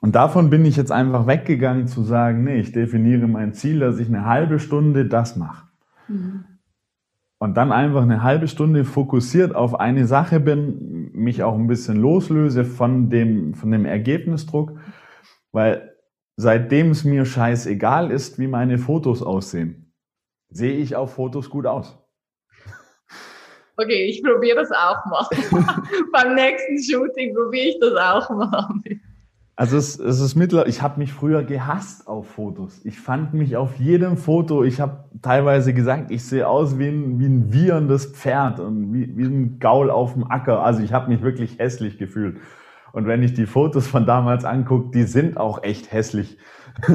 Und 0.00 0.14
davon 0.14 0.50
bin 0.50 0.64
ich 0.64 0.76
jetzt 0.76 0.90
einfach 0.90 1.26
weggegangen 1.26 1.86
zu 1.86 2.02
sagen, 2.02 2.44
nee, 2.44 2.58
ich 2.58 2.72
definiere 2.72 3.28
mein 3.28 3.52
Ziel, 3.52 3.80
dass 3.80 3.98
ich 3.98 4.08
eine 4.08 4.24
halbe 4.24 4.58
Stunde 4.58 5.06
das 5.06 5.36
mache. 5.36 5.68
Mhm 6.08 6.44
und 7.40 7.56
dann 7.56 7.72
einfach 7.72 8.02
eine 8.02 8.22
halbe 8.22 8.48
Stunde 8.48 8.84
fokussiert 8.84 9.54
auf 9.54 9.80
eine 9.80 10.06
Sache 10.06 10.40
bin, 10.40 10.99
mich 11.12 11.42
auch 11.42 11.54
ein 11.54 11.66
bisschen 11.66 11.96
loslöse 11.96 12.64
von 12.64 13.10
dem, 13.10 13.54
von 13.54 13.70
dem 13.70 13.84
Ergebnisdruck, 13.84 14.78
weil 15.52 15.96
seitdem 16.36 16.90
es 16.90 17.04
mir 17.04 17.24
scheißegal 17.24 18.10
ist, 18.10 18.38
wie 18.38 18.46
meine 18.46 18.78
Fotos 18.78 19.22
aussehen, 19.22 19.92
sehe 20.48 20.76
ich 20.76 20.96
auf 20.96 21.14
Fotos 21.14 21.50
gut 21.50 21.66
aus. 21.66 21.98
Okay, 23.76 24.06
ich 24.06 24.22
probiere 24.22 24.56
das 24.56 24.70
auch 24.72 25.04
mal. 25.06 25.26
Beim 26.12 26.34
nächsten 26.34 26.82
Shooting 26.82 27.34
probiere 27.34 27.68
ich 27.68 27.78
das 27.80 27.94
auch 27.94 28.28
mal. 28.28 28.68
Also 29.60 29.76
es, 29.76 29.98
es 29.98 30.20
ist 30.20 30.36
mittlerweile, 30.36 30.70
ich 30.70 30.80
habe 30.80 30.98
mich 30.98 31.12
früher 31.12 31.44
gehasst 31.44 32.08
auf 32.08 32.30
Fotos. 32.30 32.82
Ich 32.86 32.98
fand 32.98 33.34
mich 33.34 33.58
auf 33.58 33.78
jedem 33.78 34.16
Foto, 34.16 34.64
ich 34.64 34.80
habe 34.80 35.04
teilweise 35.20 35.74
gesagt, 35.74 36.10
ich 36.10 36.24
sehe 36.24 36.48
aus 36.48 36.78
wie 36.78 36.88
ein, 36.88 37.18
wie 37.18 37.26
ein 37.26 37.52
wieherndes 37.52 38.06
Pferd 38.06 38.58
und 38.58 38.94
wie, 38.94 39.14
wie 39.18 39.24
ein 39.24 39.58
Gaul 39.58 39.90
auf 39.90 40.14
dem 40.14 40.30
Acker. 40.30 40.64
Also 40.64 40.82
ich 40.82 40.94
habe 40.94 41.10
mich 41.10 41.20
wirklich 41.20 41.58
hässlich 41.58 41.98
gefühlt. 41.98 42.38
Und 42.92 43.06
wenn 43.06 43.22
ich 43.22 43.34
die 43.34 43.44
Fotos 43.44 43.86
von 43.86 44.06
damals 44.06 44.46
angucke, 44.46 44.92
die 44.94 45.02
sind 45.02 45.36
auch 45.36 45.62
echt 45.62 45.92
hässlich. 45.92 46.38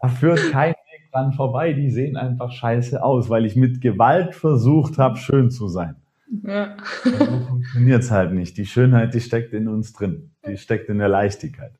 da 0.00 0.08
führt 0.08 0.50
kein 0.50 0.72
Weg 0.72 1.12
dran 1.12 1.32
vorbei. 1.32 1.74
Die 1.74 1.92
sehen 1.92 2.16
einfach 2.16 2.50
scheiße 2.50 3.00
aus, 3.00 3.30
weil 3.30 3.46
ich 3.46 3.54
mit 3.54 3.80
Gewalt 3.80 4.34
versucht 4.34 4.98
habe, 4.98 5.16
schön 5.18 5.52
zu 5.52 5.68
sein. 5.68 5.94
Ja. 6.42 6.76
so 7.04 7.10
funktioniert 7.48 8.02
es 8.02 8.10
halt 8.10 8.32
nicht. 8.32 8.56
Die 8.56 8.66
Schönheit, 8.66 9.14
die 9.14 9.20
steckt 9.20 9.52
in 9.52 9.68
uns 9.68 9.92
drin. 9.92 10.32
Die 10.46 10.56
steckt 10.56 10.88
in 10.88 10.98
der 10.98 11.08
Leichtigkeit. 11.08 11.72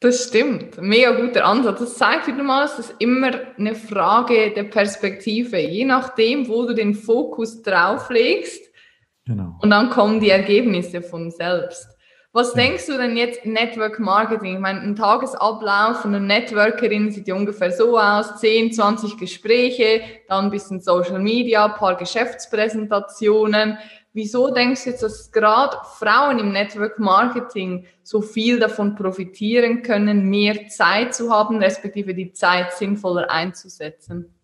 Das 0.00 0.28
stimmt. 0.28 0.80
Mega 0.82 1.12
guter 1.12 1.44
Ansatz. 1.44 1.78
Das 1.78 1.94
zeigt 1.96 2.26
wieder 2.26 2.42
mal, 2.42 2.64
es 2.64 2.78
ist 2.78 2.94
immer 2.98 3.30
eine 3.56 3.76
Frage 3.76 4.52
der 4.52 4.64
Perspektive. 4.64 5.58
Je 5.58 5.84
nachdem, 5.84 6.48
wo 6.48 6.66
du 6.66 6.74
den 6.74 6.94
Fokus 6.94 7.62
drauf 7.62 8.10
legst, 8.10 8.62
genau. 9.24 9.58
und 9.62 9.70
dann 9.70 9.90
kommen 9.90 10.18
die 10.18 10.30
Ergebnisse 10.30 11.02
von 11.02 11.30
selbst. 11.30 11.91
Was 12.34 12.54
denkst 12.54 12.86
du 12.86 12.96
denn 12.96 13.14
jetzt 13.14 13.44
Network 13.44 13.98
Marketing? 13.98 14.54
Ich 14.54 14.60
meine, 14.60 14.80
ein 14.80 14.96
Tagesablauf 14.96 16.00
von 16.00 16.14
einer 16.14 16.24
Networkerin 16.24 17.10
sieht 17.10 17.28
ja 17.28 17.34
ungefähr 17.34 17.70
so 17.70 17.98
aus, 17.98 18.40
10, 18.40 18.72
20 18.72 19.18
Gespräche, 19.18 20.00
dann 20.28 20.46
ein 20.46 20.50
bisschen 20.50 20.80
Social 20.80 21.18
Media, 21.18 21.66
ein 21.66 21.74
paar 21.74 21.94
Geschäftspräsentationen. 21.94 23.76
Wieso 24.14 24.48
denkst 24.48 24.84
du 24.84 24.90
jetzt, 24.90 25.02
dass 25.02 25.30
gerade 25.30 25.76
Frauen 25.98 26.38
im 26.38 26.52
Network 26.52 26.98
Marketing 26.98 27.84
so 28.02 28.22
viel 28.22 28.58
davon 28.58 28.94
profitieren 28.94 29.82
können, 29.82 30.30
mehr 30.30 30.68
Zeit 30.68 31.14
zu 31.14 31.30
haben, 31.30 31.58
respektive 31.58 32.14
die 32.14 32.32
Zeit 32.32 32.72
sinnvoller 32.72 33.30
einzusetzen? 33.30 34.34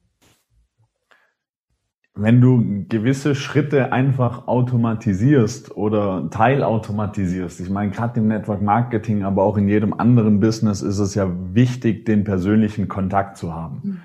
Wenn 2.21 2.41
du 2.41 2.85
gewisse 2.89 3.35
Schritte 3.35 3.93
einfach 3.93 4.49
automatisierst 4.49 5.77
oder 5.77 6.29
teilautomatisierst, 6.31 7.61
ich 7.61 7.71
meine, 7.71 7.93
gerade 7.93 8.19
im 8.19 8.27
Network 8.27 8.61
Marketing, 8.61 9.23
aber 9.23 9.45
auch 9.45 9.57
in 9.57 9.69
jedem 9.69 9.95
anderen 9.95 10.41
Business 10.41 10.83
ist 10.83 10.99
es 10.99 11.15
ja 11.15 11.31
wichtig, 11.55 12.05
den 12.05 12.25
persönlichen 12.25 12.89
Kontakt 12.89 13.37
zu 13.37 13.55
haben. 13.55 13.81
Mhm. 13.83 14.01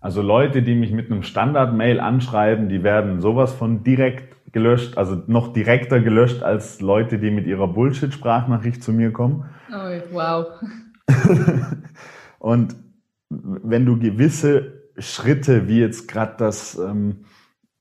Also 0.00 0.22
Leute, 0.22 0.62
die 0.62 0.74
mich 0.74 0.92
mit 0.92 1.10
einem 1.10 1.22
Standard-Mail 1.22 2.00
anschreiben, 2.00 2.70
die 2.70 2.82
werden 2.82 3.20
sowas 3.20 3.52
von 3.52 3.84
direkt 3.84 4.52
gelöscht, 4.52 4.96
also 4.96 5.22
noch 5.26 5.52
direkter 5.52 6.00
gelöscht 6.00 6.42
als 6.42 6.80
Leute, 6.80 7.18
die 7.18 7.30
mit 7.30 7.46
ihrer 7.46 7.68
Bullshit-Sprachnachricht 7.68 8.82
zu 8.82 8.92
mir 8.92 9.12
kommen. 9.12 9.44
Oh, 9.70 10.14
wow. 10.14 10.46
Und 12.38 12.74
wenn 13.28 13.84
du 13.84 13.98
gewisse 13.98 14.80
Schritte, 14.98 15.68
wie 15.68 15.80
jetzt 15.80 16.08
gerade 16.08 16.34
das, 16.38 16.78
ähm, 16.78 17.24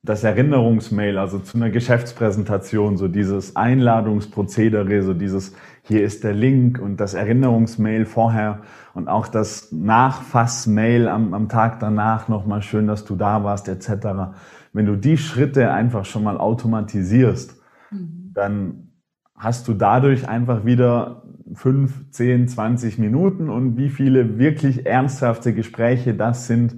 das 0.01 0.23
Erinnerungsmail, 0.23 1.17
also 1.17 1.39
zu 1.39 1.57
einer 1.57 1.69
Geschäftspräsentation, 1.69 2.95
so 2.95 3.07
dieses 3.09 3.55
Einladungsprozedere, 3.55 5.03
so 5.03 5.13
dieses, 5.13 5.53
hier 5.83 6.03
ist 6.03 6.23
der 6.23 6.33
Link 6.33 6.79
und 6.79 6.97
das 6.97 7.15
Erinnerungsmail 7.15 8.05
vorher 8.05 8.61
und 8.93 9.09
auch 9.09 9.27
das 9.27 9.71
Nachfassmail 9.71 11.09
am, 11.09 11.33
am 11.33 11.49
Tag 11.49 11.79
danach 11.81 12.29
nochmal 12.29 12.61
schön, 12.61 12.87
dass 12.87 13.03
du 13.03 13.15
da 13.15 13.43
warst, 13.43 13.67
etc. 13.67 14.37
Wenn 14.71 14.85
du 14.85 14.95
die 14.95 15.17
Schritte 15.17 15.71
einfach 15.71 16.05
schon 16.05 16.23
mal 16.23 16.37
automatisierst, 16.37 17.61
mhm. 17.91 18.31
dann 18.33 18.91
hast 19.35 19.67
du 19.67 19.73
dadurch 19.73 20.29
einfach 20.29 20.63
wieder 20.63 21.23
fünf, 21.53 22.09
zehn, 22.11 22.47
zwanzig 22.47 22.99
Minuten 22.99 23.49
und 23.49 23.77
wie 23.77 23.89
viele 23.89 24.37
wirklich 24.37 24.85
ernsthafte 24.85 25.53
Gespräche 25.53 26.13
das 26.13 26.47
sind, 26.47 26.75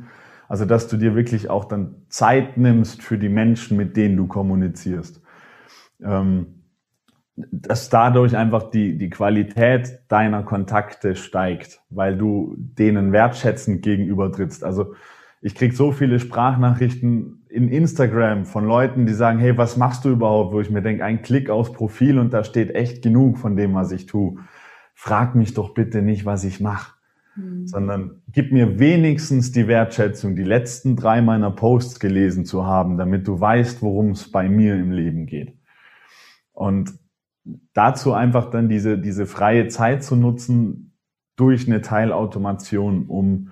also, 0.52 0.66
dass 0.66 0.90
du 0.90 0.98
dir 0.98 1.16
wirklich 1.16 1.50
auch 1.50 1.64
dann 1.64 1.96
Zeit 2.10 2.58
nimmst 2.58 3.02
für 3.02 3.18
die 3.18 3.30
Menschen, 3.30 3.78
mit 3.78 3.96
denen 3.96 4.18
du 4.18 4.28
kommunizierst. 4.28 5.22
Ähm, 6.04 6.66
dass 7.38 7.88
dadurch 7.88 8.36
einfach 8.36 8.70
die, 8.70 8.98
die 8.98 9.10
Qualität 9.10 10.02
deiner 10.10 10.44
Kontakte 10.44 11.16
steigt, 11.16 11.80
weil 11.90 12.18
du 12.18 12.54
denen 12.58 13.14
wertschätzend 13.14 13.82
gegenüber 13.82 14.30
trittst. 14.30 14.66
Also, 14.66 14.94
ich 15.42 15.56
krieg 15.56 15.72
so 15.72 15.94
viele 15.94 16.20
Sprachnachrichten 16.20 17.46
in 17.48 17.70
Instagram 17.70 18.44
von 18.44 18.68
Leuten, 18.68 19.06
die 19.06 19.14
sagen, 19.14 19.40
hey, 19.40 19.58
was 19.58 19.78
machst 19.78 20.04
du 20.04 20.10
überhaupt? 20.10 20.54
Wo 20.54 20.60
ich 20.60 20.70
mir 20.70 20.82
denke, 20.82 21.06
ein 21.06 21.22
Klick 21.22 21.50
aufs 21.50 21.72
Profil 21.72 22.20
und 22.20 22.34
da 22.34 22.44
steht 22.44 22.76
echt 22.76 23.02
genug 23.02 23.38
von 23.38 23.56
dem, 23.56 23.74
was 23.74 23.94
ich 23.94 24.06
tue. 24.06 24.36
Frag 24.96 25.34
mich 25.34 25.54
doch 25.54 25.74
bitte 25.74 26.02
nicht, 26.02 26.26
was 26.26 26.44
ich 26.44 26.60
mache. 26.60 26.92
Mhm. 27.36 27.66
sondern 27.66 28.22
gib 28.34 28.52
mir 28.52 28.78
wenigstens 28.78 29.54
die 29.54 29.68
Wertschätzung, 29.68 30.36
die 30.36 30.44
letzten 30.44 30.98
drei 30.98 31.22
meiner 31.22 31.52
Posts 31.52 32.02
gelesen 32.02 32.44
zu 32.44 32.66
haben, 32.66 32.98
damit 32.98 33.26
du 33.26 33.40
weißt, 33.40 33.82
worum 33.82 34.12
es 34.12 34.30
bei 34.30 34.50
mir 34.50 34.76
im 34.76 34.92
Leben 34.92 35.28
geht. 35.28 35.58
Und 36.52 36.94
dazu 37.74 38.12
einfach 38.12 38.50
dann 38.50 38.68
diese, 38.68 38.98
diese 38.98 39.26
freie 39.26 39.70
Zeit 39.70 40.04
zu 40.04 40.18
nutzen 40.18 40.98
durch 41.38 41.68
eine 41.68 41.82
Teilautomation, 41.82 43.06
um 43.08 43.52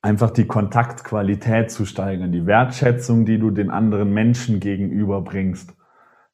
einfach 0.00 0.30
die 0.30 0.46
Kontaktqualität 0.46 1.70
zu 1.70 1.86
steigern, 1.86 2.32
die 2.32 2.46
Wertschätzung, 2.46 3.24
die 3.24 3.38
du 3.38 3.50
den 3.52 3.70
anderen 3.70 4.12
Menschen 4.12 4.58
gegenüberbringst, 4.58 5.76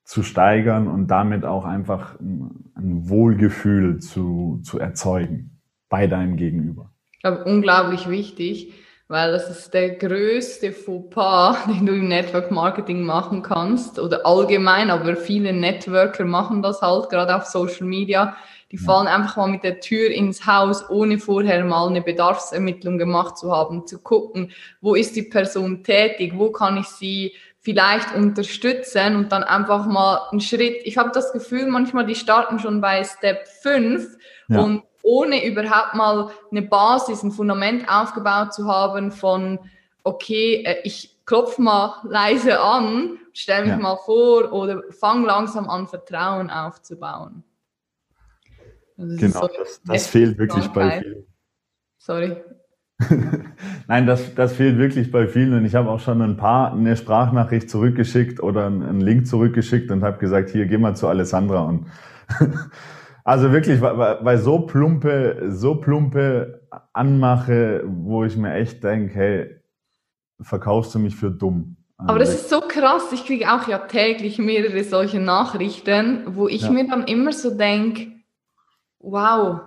zu 0.05 0.23
steigern 0.23 0.89
und 0.89 1.09
damit 1.09 1.45
auch 1.45 1.67
einfach 1.67 2.19
ein 2.19 3.11
Wohlgefühl 3.11 3.99
zu, 3.99 4.61
zu 4.63 4.79
erzeugen 4.79 5.58
bei 5.89 6.07
deinem 6.07 6.37
Gegenüber. 6.37 6.91
Ich 7.13 7.21
glaube, 7.21 7.45
unglaublich 7.45 8.09
wichtig, 8.09 8.73
weil 9.09 9.33
das 9.33 9.49
ist 9.49 9.73
der 9.73 9.97
größte 9.97 10.73
Fauxpas, 10.73 11.57
den 11.67 11.87
du 11.87 11.95
im 11.95 12.09
Network 12.09 12.51
Marketing 12.51 13.03
machen 13.03 13.43
kannst 13.43 13.99
oder 13.99 14.25
allgemein, 14.27 14.91
aber 14.91 15.17
viele 15.17 15.53
Networker 15.53 16.25
machen 16.25 16.63
das 16.63 16.83
halt, 16.83 17.09
gerade 17.09 17.35
auf 17.35 17.47
Social 17.47 17.87
Media. 17.87 18.37
Die 18.71 18.77
fallen 18.77 19.07
einfach 19.07 19.39
mal 19.39 19.49
mit 19.49 19.65
der 19.65 19.81
Tür 19.81 20.11
ins 20.11 20.47
Haus, 20.47 20.91
ohne 20.91 21.19
vorher 21.19 21.65
mal 21.65 21.89
eine 21.89 22.03
Bedarfsermittlung 22.03 22.99
gemacht 22.99 23.39
zu 23.39 23.51
haben, 23.51 23.87
zu 23.87 23.99
gucken, 24.03 24.53
wo 24.83 24.95
ist 24.95 25.17
die 25.17 25.23
Person 25.23 25.83
tätig, 25.83 26.35
wo 26.37 26.51
kann 26.51 26.77
ich 26.77 26.87
sie 26.87 27.33
vielleicht 27.61 28.15
unterstützen 28.15 29.17
und 29.17 29.33
dann 29.33 29.43
einfach 29.43 29.87
mal 29.87 30.29
einen 30.31 30.41
Schritt. 30.41 30.83
Ich 30.85 30.99
habe 30.99 31.11
das 31.15 31.33
Gefühl, 31.33 31.67
manchmal 31.67 32.05
die 32.05 32.15
starten 32.15 32.59
schon 32.59 32.83
bei 32.83 33.05
Step 33.05 33.49
5 33.63 34.17
ja. 34.49 34.61
und 34.61 34.83
ohne 35.03 35.45
überhaupt 35.47 35.95
mal 35.95 36.31
eine 36.51 36.63
Basis, 36.63 37.23
ein 37.23 37.33
Fundament 37.33 37.89
aufgebaut 37.89 38.53
zu 38.53 38.67
haben 38.67 39.13
von, 39.13 39.59
okay, 40.05 40.63
äh, 40.65 40.81
ich 40.85 41.17
klopfe 41.27 41.63
mal 41.63 41.97
leise 42.09 42.61
an, 42.61 43.19
stelle 43.33 43.63
mich 43.63 43.71
ja. 43.71 43.79
mal 43.79 43.97
vor 43.97 44.53
oder 44.53 44.83
fang 44.91 45.25
langsam 45.25 45.69
an, 45.69 45.87
Vertrauen 45.87 46.51
aufzubauen. 46.51 47.45
Also 48.97 49.13
das 49.13 49.21
genau, 49.21 49.41
so 49.43 49.51
das, 49.59 49.81
das 49.85 50.07
fehlt 50.09 50.39
wirklich 50.39 50.67
bei 50.69 51.01
vielen. 51.01 51.27
Sorry. 51.99 52.37
Nein, 53.87 54.07
das, 54.07 54.35
das 54.35 54.55
fehlt 54.55 54.77
wirklich 54.77 55.13
bei 55.13 55.29
vielen 55.29 55.55
und 55.55 55.65
ich 55.65 55.77
habe 55.77 55.89
auch 55.89 56.01
schon 56.01 56.21
ein 56.21 56.37
paar 56.37 56.73
eine 56.73 56.97
Sprachnachricht 56.97 57.71
zurückgeschickt 57.71 58.41
oder 58.41 58.67
einen 58.67 59.01
Link 59.01 59.29
zurückgeschickt 59.29 59.93
und 59.93 60.03
habe 60.03 60.19
gesagt, 60.19 60.51
hier 60.51 60.67
geh 60.67 60.79
mal 60.79 60.97
zu 60.97 61.07
Alessandra 61.07 61.61
und 61.61 61.87
Also 63.29 63.53
wirklich, 63.53 63.83
weil, 63.83 64.39
so 64.39 64.61
plumpe, 64.61 65.51
so 65.51 65.75
plumpe 65.75 66.63
Anmache, 66.95 67.85
wo 67.85 68.25
ich 68.25 68.39
mir 68.39 68.55
echt 68.55 68.83
denke, 68.83 69.15
hey, 69.15 69.61
verkaufst 70.41 70.95
du 70.95 70.99
mich 70.99 71.15
für 71.15 71.31
dumm. 71.31 71.77
Also 71.99 72.09
Aber 72.09 72.21
das 72.21 72.31
ist 72.31 72.49
so 72.49 72.63
krass. 72.63 73.13
Ich 73.13 73.27
kriege 73.27 73.53
auch 73.53 73.69
ja 73.69 73.81
täglich 73.81 74.39
mehrere 74.39 74.83
solche 74.83 75.21
Nachrichten, 75.21 76.23
wo 76.37 76.49
ich 76.49 76.63
ja. 76.63 76.71
mir 76.71 76.89
dann 76.89 77.05
immer 77.05 77.35
so 77.35 77.55
denke, 77.55 78.13
wow, 78.99 79.61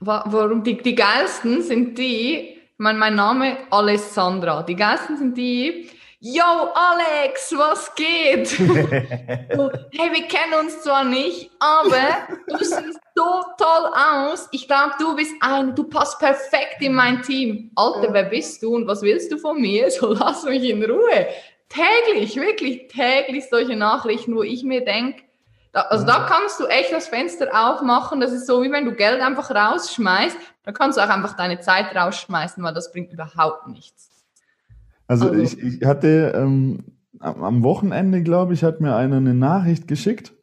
warum 0.00 0.62
die, 0.62 0.76
die 0.76 0.94
geilsten 0.94 1.62
sind 1.62 1.96
die, 1.96 2.58
mein, 2.76 2.98
mein 2.98 3.14
Name 3.14 3.56
Alessandra, 3.70 4.62
die 4.62 4.76
geilsten 4.76 5.16
sind 5.16 5.38
die, 5.38 5.88
Yo, 6.20 6.42
Alex, 6.74 7.52
was 7.56 7.94
geht? 7.94 8.48
so, 8.48 9.70
hey, 9.92 10.10
wir 10.12 10.26
kennen 10.26 10.54
uns 10.58 10.82
zwar 10.82 11.04
nicht, 11.04 11.48
aber 11.60 12.26
du 12.48 12.58
siehst 12.58 12.98
so 13.14 13.44
toll 13.56 13.92
aus. 13.94 14.48
Ich 14.50 14.66
glaube, 14.66 14.94
du 14.98 15.14
bist 15.14 15.32
ein, 15.40 15.76
du 15.76 15.84
passt 15.84 16.18
perfekt 16.18 16.78
in 16.80 16.94
mein 16.94 17.22
Team. 17.22 17.70
Alter, 17.76 18.12
wer 18.12 18.24
bist 18.24 18.60
du 18.64 18.74
und 18.74 18.88
was 18.88 19.02
willst 19.02 19.30
du 19.30 19.38
von 19.38 19.60
mir? 19.60 19.88
So 19.98 20.12
lass 20.12 20.42
mich 20.42 20.64
in 20.64 20.82
Ruhe. 20.82 21.28
Täglich, 21.68 22.34
wirklich 22.34 22.88
täglich 22.88 23.48
solche 23.48 23.76
Nachrichten, 23.76 24.34
wo 24.34 24.42
ich 24.42 24.64
mir 24.64 24.84
denke, 24.84 25.22
da, 25.70 25.82
also 25.82 26.04
da 26.04 26.26
kannst 26.28 26.58
du 26.58 26.66
echt 26.66 26.90
das 26.90 27.06
Fenster 27.06 27.48
aufmachen. 27.52 28.18
Das 28.18 28.32
ist 28.32 28.48
so, 28.48 28.60
wie 28.64 28.72
wenn 28.72 28.86
du 28.86 28.92
Geld 28.92 29.20
einfach 29.20 29.52
rausschmeißt. 29.52 30.36
Da 30.64 30.72
kannst 30.72 30.98
du 30.98 31.02
auch 31.02 31.10
einfach 31.10 31.36
deine 31.36 31.60
Zeit 31.60 31.94
rausschmeißen, 31.94 32.60
weil 32.64 32.74
das 32.74 32.90
bringt 32.90 33.12
überhaupt 33.12 33.68
nichts. 33.68 34.17
Also, 35.08 35.30
also 35.30 35.42
ich, 35.42 35.58
ich 35.60 35.84
hatte 35.84 36.32
ähm, 36.36 36.84
am 37.18 37.62
Wochenende, 37.64 38.22
glaube 38.22 38.54
ich, 38.54 38.62
hat 38.62 38.80
mir 38.80 38.94
einer 38.94 39.16
eine 39.16 39.34
Nachricht 39.34 39.88
geschickt. 39.88 40.34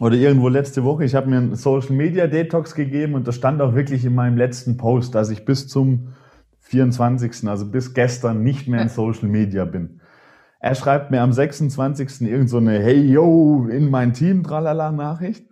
Oder 0.00 0.14
irgendwo 0.14 0.48
letzte 0.48 0.84
Woche. 0.84 1.04
Ich 1.04 1.14
habe 1.14 1.28
mir 1.28 1.38
einen 1.38 1.56
Social 1.56 1.96
Media 1.96 2.26
Detox 2.26 2.74
gegeben 2.74 3.14
und 3.14 3.26
das 3.26 3.34
stand 3.34 3.60
auch 3.60 3.74
wirklich 3.74 4.04
in 4.04 4.14
meinem 4.14 4.36
letzten 4.36 4.76
Post, 4.76 5.14
dass 5.14 5.30
ich 5.30 5.44
bis 5.44 5.66
zum 5.66 6.14
24., 6.60 7.48
also 7.48 7.68
bis 7.70 7.94
gestern 7.94 8.42
nicht 8.44 8.68
mehr 8.68 8.82
in 8.82 8.88
Social 8.90 9.28
Media 9.28 9.64
bin. 9.64 10.00
Er 10.60 10.74
schreibt 10.74 11.10
mir 11.10 11.22
am 11.22 11.32
26. 11.32 12.22
irgend 12.22 12.50
so 12.50 12.58
eine 12.58 12.78
Hey 12.80 13.00
yo 13.00 13.66
in 13.68 13.90
mein 13.90 14.12
Team 14.12 14.42
tralala 14.42 14.92
Nachricht. 14.92 15.46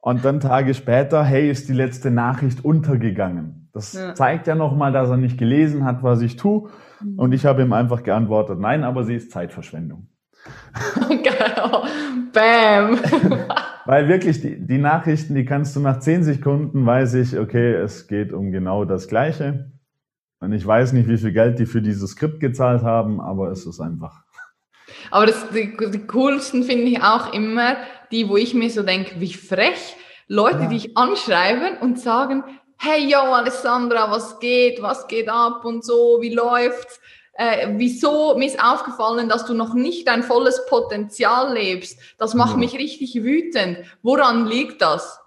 Und 0.00 0.24
dann 0.24 0.40
Tage 0.40 0.74
später, 0.74 1.24
hey, 1.24 1.50
ist 1.50 1.68
die 1.68 1.74
letzte 1.74 2.10
Nachricht 2.10 2.64
untergegangen. 2.64 3.68
Das 3.72 3.92
ja. 3.92 4.14
zeigt 4.14 4.46
ja 4.46 4.54
nochmal, 4.54 4.92
dass 4.92 5.10
er 5.10 5.16
nicht 5.16 5.38
gelesen 5.38 5.84
hat, 5.84 6.02
was 6.02 6.22
ich 6.22 6.36
tue. 6.36 6.70
Mhm. 7.00 7.18
Und 7.18 7.32
ich 7.32 7.44
habe 7.46 7.62
ihm 7.62 7.72
einfach 7.72 8.02
geantwortet, 8.02 8.58
nein, 8.58 8.84
aber 8.84 9.04
sie 9.04 9.16
ist 9.16 9.30
Zeitverschwendung. 9.30 10.08
Bam. 12.32 12.98
Weil 13.86 14.08
wirklich 14.08 14.40
die, 14.40 14.66
die 14.66 14.78
Nachrichten, 14.78 15.34
die 15.34 15.44
kannst 15.44 15.74
du 15.74 15.80
nach 15.80 16.00
zehn 16.00 16.22
Sekunden, 16.22 16.84
weiß 16.84 17.14
ich, 17.14 17.38
okay, 17.38 17.72
es 17.72 18.06
geht 18.06 18.32
um 18.32 18.52
genau 18.52 18.84
das 18.84 19.08
Gleiche. 19.08 19.72
Und 20.40 20.52
ich 20.52 20.66
weiß 20.66 20.92
nicht, 20.92 21.08
wie 21.08 21.16
viel 21.16 21.32
Geld 21.32 21.58
die 21.58 21.66
für 21.66 21.82
dieses 21.82 22.10
Skript 22.10 22.38
gezahlt 22.40 22.82
haben, 22.82 23.20
aber 23.20 23.50
es 23.50 23.66
ist 23.66 23.80
einfach. 23.80 24.22
Aber 25.10 25.26
das, 25.26 25.48
die, 25.50 25.76
die 25.90 26.06
coolsten 26.06 26.64
finde 26.64 26.84
ich 26.84 27.02
auch 27.02 27.32
immer 27.32 27.76
die, 28.12 28.28
wo 28.28 28.36
ich 28.36 28.54
mir 28.54 28.70
so 28.70 28.82
denke, 28.82 29.20
wie 29.20 29.32
frech 29.32 29.96
Leute 30.28 30.64
ja. 30.64 30.68
dich 30.68 30.96
anschreiben 30.96 31.78
und 31.80 31.98
sagen, 31.98 32.44
hey 32.78 33.10
yo 33.10 33.18
Alessandra, 33.18 34.10
was 34.10 34.38
geht, 34.38 34.80
was 34.80 35.06
geht 35.08 35.28
ab 35.28 35.64
und 35.64 35.84
so, 35.84 36.18
wie 36.20 36.32
läuft's? 36.32 37.00
Äh, 37.34 37.68
wieso 37.76 38.36
mir 38.36 38.46
ist 38.46 38.62
aufgefallen, 38.62 39.28
dass 39.28 39.46
du 39.46 39.54
noch 39.54 39.74
nicht 39.74 40.08
dein 40.08 40.24
volles 40.24 40.64
Potenzial 40.66 41.54
lebst. 41.54 42.00
Das 42.18 42.34
macht 42.34 42.52
ja. 42.52 42.56
mich 42.56 42.74
richtig 42.74 43.22
wütend. 43.22 43.78
Woran 44.02 44.46
liegt 44.46 44.82
das? 44.82 45.20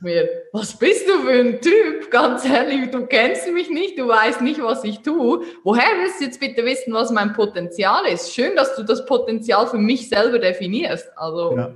Mir, 0.00 0.28
was 0.52 0.78
bist 0.78 1.08
du 1.08 1.18
für 1.18 1.32
ein 1.32 1.60
Typ? 1.60 2.10
Ganz 2.10 2.44
ehrlich, 2.44 2.90
du 2.90 3.06
kennst 3.06 3.50
mich 3.52 3.68
nicht, 3.68 3.98
du 3.98 4.08
weißt 4.08 4.40
nicht, 4.40 4.62
was 4.62 4.84
ich 4.84 5.00
tue. 5.00 5.44
Woher 5.64 5.98
willst 6.00 6.20
du 6.20 6.24
jetzt 6.24 6.40
bitte 6.40 6.64
wissen, 6.64 6.92
was 6.92 7.10
mein 7.10 7.32
Potenzial 7.34 8.06
ist? 8.06 8.32
Schön, 8.32 8.56
dass 8.56 8.74
du 8.76 8.84
das 8.84 9.04
Potenzial 9.04 9.66
für 9.66 9.78
mich 9.78 10.08
selber 10.08 10.38
definierst. 10.38 11.08
Also. 11.16 11.56
Ja. 11.56 11.72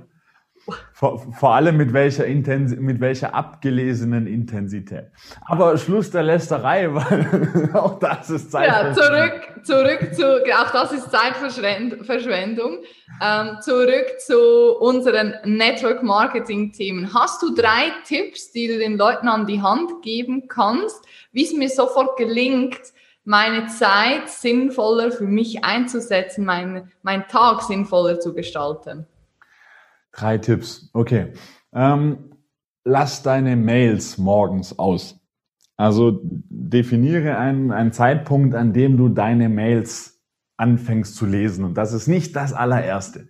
Vor, 0.93 1.19
vor 1.33 1.53
allem 1.53 1.77
mit 1.77 1.93
welcher, 1.93 2.25
Intensi 2.25 2.77
mit 2.77 2.99
welcher 2.99 3.35
abgelesenen 3.35 4.25
Intensität. 4.25 5.11
Aber 5.45 5.77
Schluss 5.77 6.09
der 6.09 6.23
Lästerei, 6.23 6.87
weil 6.93 7.69
auch 7.73 7.99
das 7.99 8.29
ist 8.31 8.51
Zeitverschwendung. 8.51 9.03
Ja, 9.03 9.63
zurück, 9.63 9.99
zurück 9.99 10.15
zu, 10.15 10.43
auch 10.57 10.71
das 10.71 10.91
ist 10.91 11.11
Zeitverschwendung. 11.11 12.79
Ähm, 13.21 13.57
zurück 13.61 14.19
zu 14.19 14.77
unseren 14.79 15.35
Network 15.43 16.01
Marketing 16.01 16.71
Themen. 16.71 17.13
Hast 17.13 17.43
du 17.43 17.53
drei 17.53 17.91
Tipps, 18.05 18.51
die 18.51 18.67
du 18.67 18.79
den 18.79 18.97
Leuten 18.97 19.27
an 19.27 19.45
die 19.45 19.61
Hand 19.61 20.01
geben 20.01 20.47
kannst, 20.47 21.05
wie 21.31 21.43
es 21.43 21.53
mir 21.53 21.69
sofort 21.69 22.17
gelingt, 22.17 22.79
meine 23.23 23.67
Zeit 23.67 24.29
sinnvoller 24.29 25.11
für 25.11 25.25
mich 25.25 25.63
einzusetzen, 25.63 26.45
mein, 26.45 26.91
mein 27.03 27.27
Tag 27.27 27.61
sinnvoller 27.61 28.19
zu 28.19 28.33
gestalten? 28.33 29.07
Drei 30.15 30.37
Tipps. 30.37 30.89
Okay. 30.93 31.33
Ähm, 31.73 32.31
lass 32.85 33.21
deine 33.21 33.55
Mails 33.55 34.17
morgens 34.17 34.79
aus. 34.79 35.19
Also 35.77 36.21
definiere 36.23 37.37
einen, 37.37 37.71
einen 37.71 37.91
Zeitpunkt, 37.91 38.55
an 38.55 38.71
dem 38.71 38.95
du 38.95 39.09
deine 39.09 39.49
Mails 39.49 40.23
anfängst 40.57 41.15
zu 41.17 41.25
lesen. 41.25 41.65
Und 41.65 41.77
das 41.77 41.91
ist 41.91 42.07
nicht 42.07 42.35
das 42.35 42.53
allererste. 42.53 43.27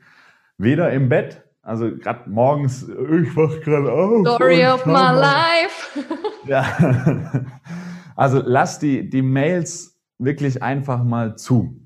Weder 0.58 0.92
im 0.92 1.10
Bett, 1.10 1.44
also 1.64 1.90
gerade 1.98 2.30
morgens, 2.30 2.84
ich 2.84 3.36
wach 3.36 3.60
gerade 3.62 3.92
auf. 3.92 4.36
Story 4.36 4.66
of 4.68 4.86
my 4.86 4.94
life. 4.94 6.06
ja. 6.46 7.48
Also 8.16 8.42
lass 8.46 8.78
die, 8.78 9.10
die 9.10 9.24
Mails 9.24 10.00
wirklich 10.20 10.62
einfach 10.62 11.04
mal 11.04 11.36
zu. 11.36 11.85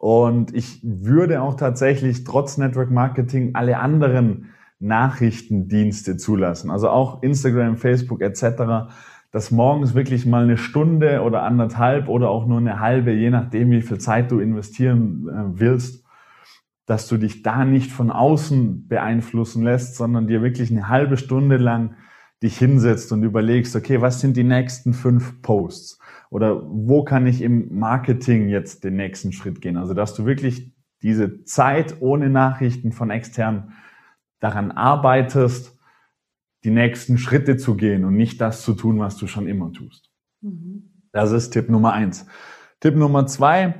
Und 0.00 0.54
ich 0.54 0.80
würde 0.82 1.42
auch 1.42 1.56
tatsächlich 1.56 2.24
trotz 2.24 2.56
Network 2.56 2.90
Marketing 2.90 3.50
alle 3.52 3.78
anderen 3.78 4.46
Nachrichtendienste 4.78 6.16
zulassen. 6.16 6.70
Also 6.70 6.88
auch 6.88 7.22
Instagram, 7.22 7.76
Facebook 7.76 8.22
etc., 8.22 8.94
dass 9.30 9.50
morgens 9.50 9.94
wirklich 9.94 10.24
mal 10.24 10.44
eine 10.44 10.56
Stunde 10.56 11.20
oder 11.20 11.42
anderthalb 11.42 12.08
oder 12.08 12.30
auch 12.30 12.46
nur 12.46 12.56
eine 12.56 12.80
halbe, 12.80 13.12
je 13.12 13.28
nachdem, 13.28 13.72
wie 13.72 13.82
viel 13.82 13.98
Zeit 13.98 14.30
du 14.30 14.40
investieren 14.40 15.28
äh, 15.28 15.60
willst, 15.60 16.02
dass 16.86 17.06
du 17.06 17.18
dich 17.18 17.42
da 17.42 17.66
nicht 17.66 17.92
von 17.92 18.10
außen 18.10 18.88
beeinflussen 18.88 19.62
lässt, 19.62 19.96
sondern 19.96 20.28
dir 20.28 20.40
wirklich 20.40 20.70
eine 20.70 20.88
halbe 20.88 21.18
Stunde 21.18 21.58
lang 21.58 21.96
dich 22.42 22.58
hinsetzt 22.58 23.12
und 23.12 23.22
überlegst, 23.22 23.76
okay, 23.76 24.00
was 24.00 24.20
sind 24.20 24.36
die 24.36 24.44
nächsten 24.44 24.94
fünf 24.94 25.42
Posts? 25.42 25.98
Oder 26.30 26.62
wo 26.64 27.04
kann 27.04 27.26
ich 27.26 27.42
im 27.42 27.78
Marketing 27.78 28.48
jetzt 28.48 28.84
den 28.84 28.96
nächsten 28.96 29.32
Schritt 29.32 29.60
gehen? 29.60 29.76
Also, 29.76 29.94
dass 29.94 30.14
du 30.14 30.24
wirklich 30.24 30.72
diese 31.02 31.44
Zeit 31.44 31.96
ohne 32.00 32.30
Nachrichten 32.30 32.92
von 32.92 33.10
extern 33.10 33.72
daran 34.38 34.70
arbeitest, 34.70 35.78
die 36.64 36.70
nächsten 36.70 37.18
Schritte 37.18 37.56
zu 37.56 37.74
gehen 37.74 38.04
und 38.04 38.16
nicht 38.16 38.40
das 38.40 38.62
zu 38.62 38.74
tun, 38.74 38.98
was 38.98 39.16
du 39.16 39.26
schon 39.26 39.46
immer 39.46 39.72
tust. 39.72 40.10
Mhm. 40.40 40.90
Das 41.12 41.32
ist 41.32 41.50
Tipp 41.50 41.68
Nummer 41.68 41.92
eins. 41.92 42.26
Tipp 42.80 42.96
Nummer 42.96 43.26
zwei, 43.26 43.74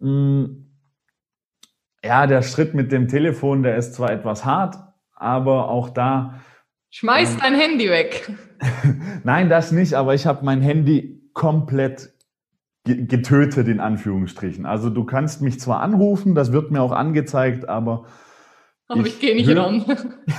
mh, 0.00 0.08
hm, 0.08 0.66
ja, 2.04 2.26
der 2.26 2.42
Schritt 2.42 2.74
mit 2.74 2.90
dem 2.90 3.06
Telefon, 3.06 3.62
der 3.62 3.76
ist 3.76 3.94
zwar 3.94 4.10
etwas 4.10 4.44
hart, 4.44 4.76
aber 5.14 5.68
auch 5.68 5.88
da. 5.90 6.40
Schmeiß 6.92 7.32
ähm, 7.32 7.38
dein 7.40 7.54
Handy 7.54 7.88
weg. 7.88 8.30
Nein, 9.24 9.48
das 9.48 9.72
nicht, 9.72 9.94
aber 9.94 10.14
ich 10.14 10.26
habe 10.26 10.44
mein 10.44 10.60
Handy 10.60 11.28
komplett 11.32 12.12
getötet 12.84 13.66
in 13.66 13.80
Anführungsstrichen. 13.80 14.66
Also 14.66 14.90
du 14.90 15.04
kannst 15.04 15.40
mich 15.40 15.58
zwar 15.58 15.80
anrufen, 15.80 16.34
das 16.34 16.52
wird 16.52 16.70
mir 16.70 16.82
auch 16.82 16.92
angezeigt, 16.92 17.68
aber 17.68 18.06
aber 18.88 19.00
ich, 19.00 19.14
ich 19.14 19.20
gehe 19.20 19.34
nicht 19.34 19.48
ran. 19.56 19.84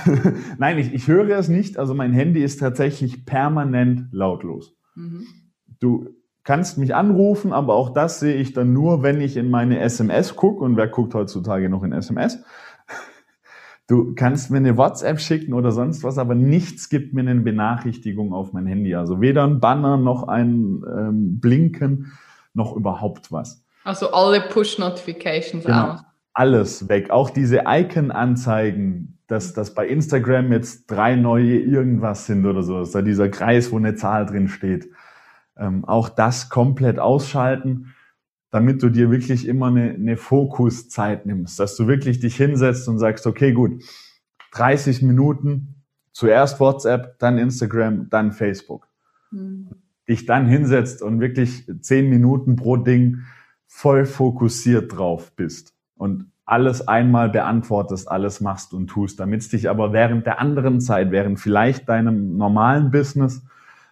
Nein, 0.58 0.78
ich, 0.78 0.94
ich 0.94 1.08
höre 1.08 1.36
es 1.36 1.48
nicht. 1.48 1.76
Also 1.76 1.92
mein 1.92 2.12
Handy 2.12 2.44
ist 2.44 2.60
tatsächlich 2.60 3.26
permanent 3.26 4.12
lautlos. 4.12 4.76
Mhm. 4.94 5.26
Du 5.80 6.10
kannst 6.44 6.78
mich 6.78 6.94
anrufen, 6.94 7.52
aber 7.52 7.74
auch 7.74 7.92
das 7.92 8.20
sehe 8.20 8.36
ich 8.36 8.52
dann 8.52 8.72
nur, 8.72 9.02
wenn 9.02 9.20
ich 9.20 9.36
in 9.36 9.50
meine 9.50 9.80
SMS 9.80 10.36
gucke. 10.36 10.62
Und 10.62 10.76
wer 10.76 10.86
guckt 10.86 11.14
heutzutage 11.14 11.68
noch 11.68 11.82
in 11.82 11.92
SMS? 11.92 12.44
Du 13.86 14.14
kannst 14.14 14.50
mir 14.50 14.56
eine 14.56 14.78
WhatsApp 14.78 15.20
schicken 15.20 15.52
oder 15.52 15.70
sonst 15.70 16.02
was, 16.04 16.16
aber 16.16 16.34
nichts 16.34 16.88
gibt 16.88 17.12
mir 17.12 17.20
eine 17.20 17.34
Benachrichtigung 17.34 18.32
auf 18.32 18.54
mein 18.54 18.66
Handy. 18.66 18.94
Also 18.94 19.20
weder 19.20 19.44
ein 19.44 19.60
Banner 19.60 19.98
noch 19.98 20.26
ein 20.26 20.82
ähm, 20.86 21.38
Blinken 21.38 22.12
noch 22.54 22.74
überhaupt 22.74 23.30
was. 23.30 23.62
Also 23.84 24.10
alle 24.12 24.40
Push-Notifications 24.40 25.64
genau. 25.64 25.92
aus. 25.92 26.04
Alles 26.32 26.88
weg. 26.88 27.10
Auch 27.10 27.28
diese 27.28 27.64
Icon-Anzeigen, 27.66 29.18
dass, 29.26 29.52
dass 29.52 29.74
bei 29.74 29.86
Instagram 29.86 30.52
jetzt 30.52 30.90
drei 30.90 31.14
neue 31.14 31.58
irgendwas 31.58 32.26
sind 32.26 32.46
oder 32.46 32.62
so. 32.62 32.82
Da 32.84 33.02
dieser 33.02 33.28
Kreis, 33.28 33.70
wo 33.70 33.76
eine 33.76 33.94
Zahl 33.94 34.24
drin 34.24 34.48
steht. 34.48 34.88
Ähm, 35.58 35.84
auch 35.84 36.08
das 36.08 36.48
komplett 36.48 36.98
ausschalten 36.98 37.93
damit 38.54 38.84
du 38.84 38.88
dir 38.88 39.10
wirklich 39.10 39.48
immer 39.48 39.66
eine, 39.66 39.94
eine 39.94 40.16
Fokuszeit 40.16 41.26
nimmst, 41.26 41.58
dass 41.58 41.74
du 41.74 41.88
wirklich 41.88 42.20
dich 42.20 42.36
hinsetzt 42.36 42.88
und 42.88 43.00
sagst, 43.00 43.26
okay, 43.26 43.52
gut, 43.52 43.82
30 44.52 45.02
Minuten, 45.02 45.82
zuerst 46.12 46.60
WhatsApp, 46.60 47.18
dann 47.18 47.36
Instagram, 47.36 48.08
dann 48.10 48.30
Facebook. 48.30 48.86
Mhm. 49.32 49.70
Dich 50.08 50.24
dann 50.26 50.46
hinsetzt 50.46 51.02
und 51.02 51.18
wirklich 51.18 51.68
10 51.80 52.08
Minuten 52.08 52.54
pro 52.54 52.76
Ding 52.76 53.22
voll 53.66 54.06
fokussiert 54.06 54.96
drauf 54.96 55.32
bist 55.34 55.74
und 55.96 56.30
alles 56.44 56.86
einmal 56.86 57.30
beantwortest, 57.30 58.08
alles 58.08 58.40
machst 58.40 58.72
und 58.72 58.86
tust, 58.86 59.18
damit 59.18 59.40
es 59.40 59.48
dich 59.48 59.68
aber 59.68 59.92
während 59.92 60.26
der 60.26 60.38
anderen 60.38 60.80
Zeit, 60.80 61.10
während 61.10 61.40
vielleicht 61.40 61.88
deinem 61.88 62.36
normalen 62.36 62.92
Business, 62.92 63.44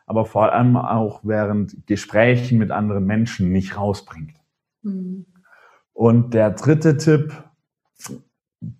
aber 0.06 0.24
vor 0.24 0.52
allem 0.52 0.76
auch 0.76 1.22
während 1.24 1.84
Gesprächen 1.88 2.58
mit 2.58 2.70
anderen 2.70 3.06
Menschen 3.06 3.50
nicht 3.50 3.76
rausbringt. 3.76 4.41
Mhm. 4.82 5.26
Und 5.92 6.34
der 6.34 6.50
dritte 6.50 6.96
Tipp, 6.96 7.32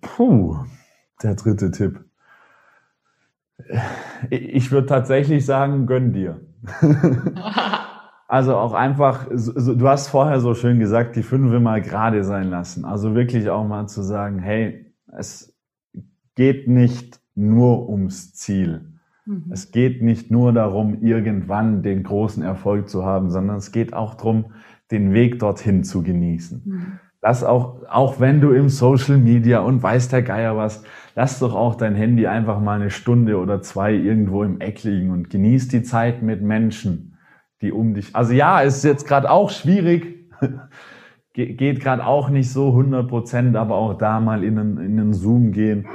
puh, 0.01 0.57
der 1.21 1.35
dritte 1.35 1.71
Tipp. 1.71 2.03
Ich 4.29 4.71
würde 4.71 4.87
tatsächlich 4.87 5.45
sagen, 5.45 5.85
gönn 5.85 6.11
dir. 6.11 6.41
also 8.27 8.55
auch 8.55 8.73
einfach, 8.73 9.27
du 9.29 9.87
hast 9.87 10.07
vorher 10.07 10.39
so 10.39 10.53
schön 10.53 10.79
gesagt, 10.79 11.15
die 11.15 11.23
fünf 11.23 11.57
mal 11.61 11.81
gerade 11.81 12.23
sein 12.23 12.49
lassen. 12.49 12.83
Also 12.83 13.15
wirklich 13.15 13.49
auch 13.49 13.65
mal 13.65 13.87
zu 13.87 14.01
sagen, 14.01 14.39
hey, 14.39 14.93
es 15.17 15.55
geht 16.35 16.67
nicht 16.67 17.21
nur 17.35 17.89
ums 17.89 18.33
Ziel. 18.33 18.93
Mhm. 19.25 19.45
Es 19.51 19.71
geht 19.71 20.01
nicht 20.01 20.31
nur 20.31 20.51
darum, 20.51 21.01
irgendwann 21.01 21.83
den 21.83 22.03
großen 22.03 22.43
Erfolg 22.43 22.89
zu 22.89 23.05
haben, 23.05 23.29
sondern 23.29 23.57
es 23.57 23.71
geht 23.71 23.93
auch 23.93 24.15
darum, 24.15 24.45
den 24.93 25.13
Weg 25.13 25.39
dorthin 25.39 25.83
zu 25.83 26.03
genießen. 26.03 26.61
Mhm. 26.63 26.99
Lass 27.21 27.43
auch, 27.43 27.81
auch 27.89 28.19
wenn 28.19 28.41
du 28.41 28.51
im 28.51 28.69
Social 28.69 29.17
Media 29.17 29.59
und 29.59 29.81
weiß 29.81 30.09
der 30.09 30.21
Geier 30.21 30.57
was, 30.57 30.83
lass 31.15 31.39
doch 31.39 31.55
auch 31.55 31.75
dein 31.75 31.95
Handy 31.95 32.27
einfach 32.27 32.59
mal 32.59 32.79
eine 32.79 32.89
Stunde 32.89 33.37
oder 33.37 33.61
zwei 33.61 33.93
irgendwo 33.93 34.43
im 34.43 34.59
Eck 34.59 34.83
liegen 34.83 35.09
und 35.09 35.29
genieß 35.29 35.69
die 35.69 35.83
Zeit 35.83 36.21
mit 36.21 36.41
Menschen, 36.41 37.17
die 37.61 37.71
um 37.71 37.93
dich. 37.93 38.15
Also 38.15 38.33
ja, 38.33 38.61
es 38.61 38.77
ist 38.77 38.83
jetzt 38.83 39.07
gerade 39.07 39.29
auch 39.31 39.49
schwierig. 39.49 40.29
geht 41.33 41.79
gerade 41.79 42.05
auch 42.05 42.29
nicht 42.29 42.51
so 42.51 42.67
100 42.67 43.07
Prozent, 43.07 43.55
aber 43.55 43.75
auch 43.75 43.97
da 43.97 44.19
mal 44.19 44.43
in 44.43 44.59
einen, 44.59 44.77
in 44.77 44.99
einen 44.99 45.13
Zoom 45.13 45.51
gehen 45.51 45.87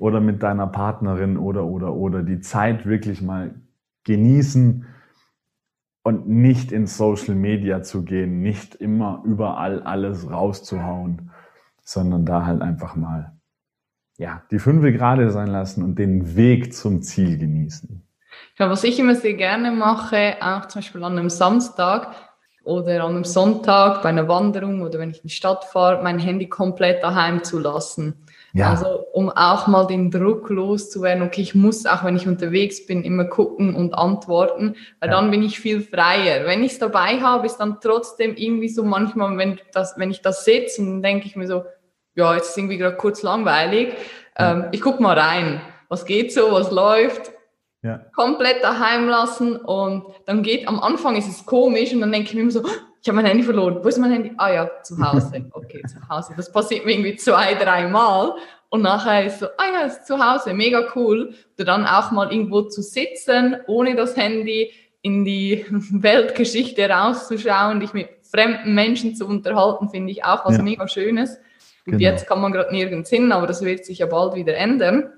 oder 0.00 0.20
mit 0.20 0.42
deiner 0.42 0.66
Partnerin 0.66 1.36
oder, 1.36 1.64
oder, 1.64 1.94
oder 1.94 2.22
die 2.22 2.40
Zeit 2.40 2.86
wirklich 2.86 3.22
mal 3.22 3.54
genießen 4.04 4.86
und 6.02 6.28
nicht 6.28 6.72
in 6.72 6.86
Social 6.86 7.34
Media 7.34 7.82
zu 7.82 8.04
gehen, 8.04 8.40
nicht 8.40 8.74
immer 8.74 9.22
überall 9.24 9.82
alles 9.82 10.30
rauszuhauen, 10.30 11.30
sondern 11.82 12.24
da 12.24 12.46
halt 12.46 12.62
einfach 12.62 12.96
mal, 12.96 13.36
ja, 14.18 14.42
die 14.50 14.58
Fünfe 14.58 14.92
gerade 14.92 15.30
sein 15.30 15.48
lassen 15.48 15.82
und 15.82 15.98
den 15.98 16.36
Weg 16.36 16.74
zum 16.74 17.02
Ziel 17.02 17.38
genießen. 17.38 18.06
Ja, 18.58 18.70
was 18.70 18.84
ich 18.84 18.98
immer 18.98 19.14
sehr 19.14 19.34
gerne 19.34 19.72
mache, 19.72 20.36
auch 20.40 20.66
zum 20.66 20.80
Beispiel 20.80 21.04
an 21.04 21.18
einem 21.18 21.30
Samstag, 21.30 22.14
oder 22.64 23.04
an 23.04 23.14
einem 23.14 23.24
Sonntag 23.24 24.02
bei 24.02 24.08
einer 24.08 24.28
Wanderung 24.28 24.82
oder 24.82 24.98
wenn 24.98 25.10
ich 25.10 25.18
in 25.18 25.28
die 25.28 25.34
Stadt 25.34 25.64
fahre, 25.64 26.02
mein 26.02 26.18
Handy 26.18 26.48
komplett 26.48 27.02
daheim 27.02 27.42
zu 27.44 27.58
lassen. 27.58 28.14
Ja. 28.54 28.70
Also 28.70 29.06
um 29.12 29.30
auch 29.30 29.66
mal 29.66 29.86
den 29.86 30.10
Druck 30.10 30.50
loszuwerden, 30.50 31.22
okay, 31.22 31.40
ich 31.40 31.54
muss 31.54 31.86
auch, 31.86 32.04
wenn 32.04 32.16
ich 32.16 32.28
unterwegs 32.28 32.86
bin, 32.86 33.02
immer 33.02 33.24
gucken 33.24 33.74
und 33.74 33.94
antworten, 33.94 34.76
weil 35.00 35.08
ja. 35.08 35.16
dann 35.16 35.30
bin 35.30 35.42
ich 35.42 35.58
viel 35.58 35.80
freier. 35.80 36.46
Wenn 36.46 36.62
ich 36.62 36.72
es 36.72 36.78
dabei 36.78 37.20
habe, 37.20 37.46
ist 37.46 37.56
dann 37.56 37.78
trotzdem 37.80 38.36
irgendwie 38.36 38.68
so 38.68 38.84
manchmal, 38.84 39.36
wenn, 39.38 39.58
das, 39.72 39.94
wenn 39.96 40.10
ich 40.10 40.20
das 40.20 40.44
sitze, 40.44 40.84
dann 40.84 41.02
denke 41.02 41.26
ich 41.26 41.34
mir 41.34 41.46
so, 41.46 41.64
ja, 42.14 42.34
jetzt 42.34 42.50
ist 42.50 42.58
irgendwie 42.58 42.76
gerade 42.76 42.96
kurz 42.96 43.22
langweilig. 43.22 43.94
Ähm, 44.36 44.66
ich 44.72 44.82
guck 44.82 45.00
mal 45.00 45.18
rein, 45.18 45.62
was 45.88 46.04
geht 46.04 46.32
so, 46.32 46.52
was 46.52 46.70
läuft 46.70 47.32
ja. 47.82 48.00
komplett 48.14 48.62
daheim 48.62 49.08
lassen 49.08 49.56
und 49.56 50.04
dann 50.26 50.42
geht, 50.42 50.68
am 50.68 50.80
Anfang 50.80 51.16
ist 51.16 51.28
es 51.28 51.44
komisch 51.44 51.92
und 51.92 52.00
dann 52.00 52.12
denke 52.12 52.28
ich 52.28 52.34
mir 52.34 52.42
immer 52.42 52.50
so, 52.50 52.62
ich 53.02 53.08
habe 53.08 53.16
mein 53.16 53.26
Handy 53.26 53.42
verloren. 53.42 53.80
Wo 53.82 53.88
ist 53.88 53.98
mein 53.98 54.12
Handy? 54.12 54.32
Ah 54.36 54.52
ja, 54.52 54.70
zu 54.82 54.96
Hause. 54.98 55.44
Okay, 55.52 55.82
zu 55.88 55.96
Hause. 56.08 56.34
Das 56.36 56.52
passiert 56.52 56.86
mir 56.86 56.92
irgendwie 56.92 57.16
zwei, 57.16 57.54
dreimal. 57.54 58.34
Und 58.68 58.82
nachher 58.82 59.26
ist 59.26 59.40
so, 59.40 59.46
ah 59.46 59.72
ja, 59.72 59.86
ist 59.86 60.06
zu 60.06 60.24
Hause, 60.24 60.54
mega 60.54 60.86
cool. 60.94 61.34
Oder 61.56 61.64
dann 61.64 61.84
auch 61.84 62.12
mal 62.12 62.30
irgendwo 62.30 62.62
zu 62.62 62.80
sitzen, 62.80 63.56
ohne 63.66 63.96
das 63.96 64.16
Handy 64.16 64.70
in 65.02 65.24
die 65.24 65.66
Weltgeschichte 65.70 66.88
rauszuschauen, 66.88 67.80
dich 67.80 67.92
mit 67.92 68.08
fremden 68.22 68.74
Menschen 68.74 69.16
zu 69.16 69.26
unterhalten, 69.26 69.90
finde 69.90 70.12
ich 70.12 70.24
auch 70.24 70.46
was 70.46 70.58
ja. 70.58 70.62
mega 70.62 70.86
Schönes. 70.86 71.38
Und 71.84 71.98
genau. 71.98 72.02
jetzt 72.02 72.28
kann 72.28 72.40
man 72.40 72.52
gerade 72.52 72.72
nirgends 72.72 73.10
hin, 73.10 73.32
aber 73.32 73.48
das 73.48 73.62
wird 73.62 73.84
sich 73.84 73.98
ja 73.98 74.06
bald 74.06 74.36
wieder 74.36 74.54
ändern 74.54 75.10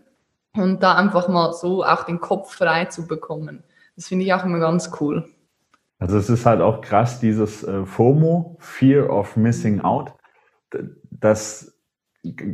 und 0.57 0.83
da 0.83 0.95
einfach 0.95 1.29
mal 1.29 1.53
so 1.53 1.85
auch 1.85 2.05
den 2.05 2.21
Kopf 2.21 2.55
frei 2.55 2.87
zu 2.87 3.07
bekommen. 3.07 3.65
Das 3.97 4.09
finde 4.09 4.25
ich 4.25 4.33
auch 4.33 4.45
immer 4.45 4.59
ganz 4.59 4.91
cool. 5.01 5.29
Also 5.99 6.19
es 6.19 6.29
ist 6.29 6.45
halt 6.47 6.61
auch 6.61 6.81
krass, 6.81 7.21
dieses 7.21 7.63
äh, 7.65 7.85
FOMO, 7.85 8.57
Fear 8.59 9.11
of 9.11 9.37
Missing 9.37 9.81
Out, 9.81 10.13
das 11.11 11.79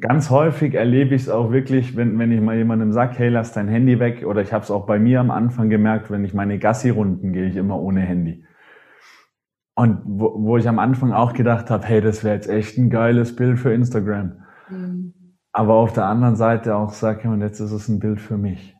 ganz 0.00 0.30
häufig 0.30 0.74
erlebe 0.74 1.14
ich 1.14 1.22
es 1.22 1.28
auch 1.28 1.52
wirklich, 1.52 1.96
wenn, 1.96 2.18
wenn 2.18 2.32
ich 2.32 2.40
mal 2.40 2.56
jemandem 2.56 2.92
sage, 2.92 3.14
hey, 3.18 3.28
lass 3.28 3.52
dein 3.52 3.68
Handy 3.68 3.98
weg, 3.98 4.24
oder 4.26 4.42
ich 4.42 4.52
habe 4.52 4.64
es 4.64 4.70
auch 4.70 4.84
bei 4.84 4.98
mir 4.98 5.20
am 5.20 5.30
Anfang 5.30 5.70
gemerkt, 5.70 6.10
wenn 6.10 6.24
ich 6.24 6.34
meine 6.34 6.58
Gassi-Runden 6.58 7.32
gehe 7.32 7.46
ich 7.46 7.56
immer 7.56 7.80
ohne 7.80 8.00
Handy. 8.00 8.44
Und 9.74 10.02
wo, 10.04 10.34
wo 10.36 10.56
ich 10.56 10.68
am 10.68 10.78
Anfang 10.78 11.12
auch 11.12 11.32
gedacht 11.32 11.70
habe, 11.70 11.86
hey, 11.86 12.00
das 12.00 12.24
wäre 12.24 12.34
jetzt 12.34 12.48
echt 12.48 12.76
ein 12.76 12.90
geiles 12.90 13.34
Bild 13.36 13.58
für 13.58 13.72
Instagram. 13.72 14.42
Mhm 14.68 15.14
aber 15.52 15.74
auf 15.74 15.92
der 15.92 16.04
anderen 16.04 16.36
Seite 16.36 16.76
auch 16.76 16.92
sage, 16.92 17.28
und 17.28 17.40
jetzt 17.40 17.60
ist 17.60 17.72
es 17.72 17.88
ein 17.88 17.98
Bild 17.98 18.20
für 18.20 18.36
mich. 18.36 18.76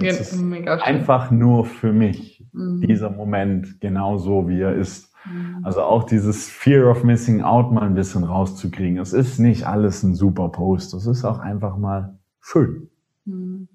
Jetzt 0.00 0.34
ja, 0.34 0.74
einfach 0.76 1.30
nur 1.30 1.66
für 1.66 1.92
mich 1.92 2.44
mhm. 2.52 2.80
dieser 2.80 3.10
Moment 3.10 3.80
genau 3.80 4.16
so, 4.16 4.48
wie 4.48 4.60
er 4.60 4.74
ist. 4.74 5.12
Mhm. 5.26 5.60
Also 5.62 5.82
auch 5.82 6.04
dieses 6.04 6.48
Fear 6.48 6.90
of 6.90 7.04
Missing 7.04 7.42
Out 7.42 7.72
mal 7.72 7.82
ein 7.82 7.94
bisschen 7.94 8.24
rauszukriegen. 8.24 8.98
Es 8.98 9.12
ist 9.12 9.38
nicht 9.38 9.66
alles 9.66 10.02
ein 10.02 10.14
super 10.14 10.48
Post. 10.48 10.94
Es 10.94 11.06
ist 11.06 11.24
auch 11.24 11.40
einfach 11.40 11.76
mal 11.76 12.18
schön. 12.40 12.88
Mhm. 13.24 13.68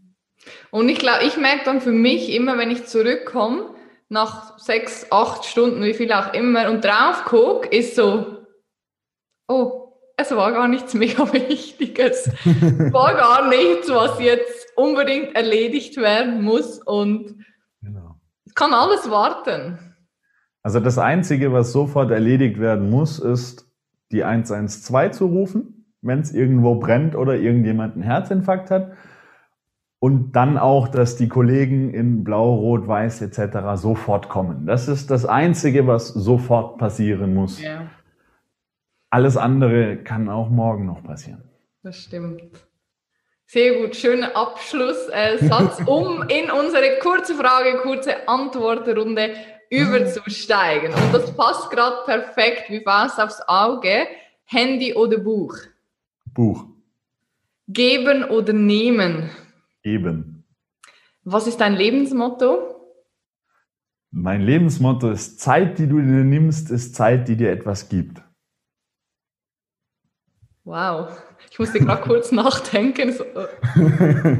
Und 0.71 0.89
ich 0.89 0.99
glaube, 0.99 1.23
ich 1.25 1.37
merke 1.37 1.65
dann 1.65 1.81
für 1.81 1.91
mich 1.91 2.33
immer, 2.33 2.57
wenn 2.57 2.71
ich 2.71 2.85
zurückkomme, 2.85 3.75
nach 4.09 4.57
sechs, 4.57 5.11
acht 5.11 5.45
Stunden, 5.45 5.83
wie 5.83 5.93
viel 5.93 6.11
auch 6.13 6.33
immer, 6.33 6.69
und 6.69 6.83
drauf 6.83 7.25
gucke, 7.25 7.67
ist 7.67 7.95
so, 7.95 8.37
oh, 9.47 9.86
es 10.17 10.35
war 10.35 10.51
gar 10.51 10.67
nichts 10.67 10.93
mega 10.93 11.23
Wichtiges. 11.33 12.29
war 12.91 13.13
gar 13.13 13.47
nichts, 13.47 13.89
was 13.89 14.19
jetzt 14.19 14.67
unbedingt 14.75 15.35
erledigt 15.35 15.97
werden 15.97 16.43
muss 16.43 16.79
und 16.79 17.45
genau. 17.81 18.15
es 18.45 18.55
kann 18.55 18.73
alles 18.73 19.09
warten. 19.09 19.79
Also 20.63 20.79
das 20.79 20.97
Einzige, 20.97 21.53
was 21.53 21.71
sofort 21.71 22.11
erledigt 22.11 22.59
werden 22.59 22.89
muss, 22.89 23.19
ist 23.19 23.71
die 24.11 24.23
112 24.23 25.11
zu 25.15 25.27
rufen, 25.27 25.85
wenn 26.01 26.19
es 26.19 26.33
irgendwo 26.33 26.75
brennt 26.75 27.15
oder 27.15 27.35
irgendjemand 27.35 27.93
einen 27.93 28.03
Herzinfarkt 28.03 28.71
hat. 28.71 28.91
Und 29.99 30.35
dann 30.35 30.57
auch, 30.57 30.89
dass 30.89 31.15
die 31.15 31.27
Kollegen 31.27 31.91
in 31.91 32.23
Blau, 32.23 32.53
Rot, 32.53 32.87
Weiß 32.87 33.21
etc. 33.21 33.81
sofort 33.81 34.29
kommen. 34.29 34.67
Das 34.67 34.87
ist 34.87 35.09
das 35.09 35.25
Einzige, 35.25 35.87
was 35.87 36.09
sofort 36.09 36.77
passieren 36.77 37.33
muss. 37.33 37.61
Ja. 37.61 37.89
Alles 39.09 39.37
andere 39.37 39.97
kann 39.97 40.29
auch 40.29 40.49
morgen 40.49 40.85
noch 40.85 41.03
passieren. 41.03 41.43
Das 41.83 41.97
stimmt. 41.97 42.41
Sehr 43.45 43.79
gut, 43.79 43.95
schöner 43.95 44.35
Abschlusssatz, 44.35 45.81
um 45.85 46.23
in 46.23 46.51
unsere 46.51 46.99
kurze 47.01 47.33
Frage, 47.35 47.77
kurze 47.77 48.27
Antwortrunde 48.27 49.33
überzusteigen. 49.69 50.93
Und 50.93 51.13
das 51.13 51.33
passt 51.35 51.71
gerade 51.71 51.97
perfekt 52.05 52.69
wie 52.69 52.81
Faust 52.81 53.19
aufs 53.19 53.41
Auge. 53.47 54.07
Handy 54.43 54.93
oder 54.93 55.17
Buch? 55.17 55.55
Buch. 56.33 56.65
Geben 57.67 58.25
oder 58.25 58.53
nehmen? 58.53 59.29
Geben. 59.83 60.45
Was 61.23 61.47
ist 61.47 61.59
dein 61.59 61.75
Lebensmotto? 61.75 62.75
Mein 64.11 64.41
Lebensmotto 64.41 65.09
ist 65.09 65.39
Zeit, 65.39 65.77
die 65.79 65.87
du 65.87 65.99
dir 65.99 66.23
nimmst, 66.23 66.71
ist 66.71 66.95
Zeit, 66.95 67.27
die 67.27 67.35
dir 67.35 67.51
etwas 67.51 67.89
gibt. 67.89 68.21
Wow, 70.67 71.17
ich 71.49 71.57
musste 71.59 71.79
gerade 71.79 72.01
kurz 72.05 72.33
nachdenken. 72.33 73.13
So. 73.13 73.23
Äh. 73.23 74.37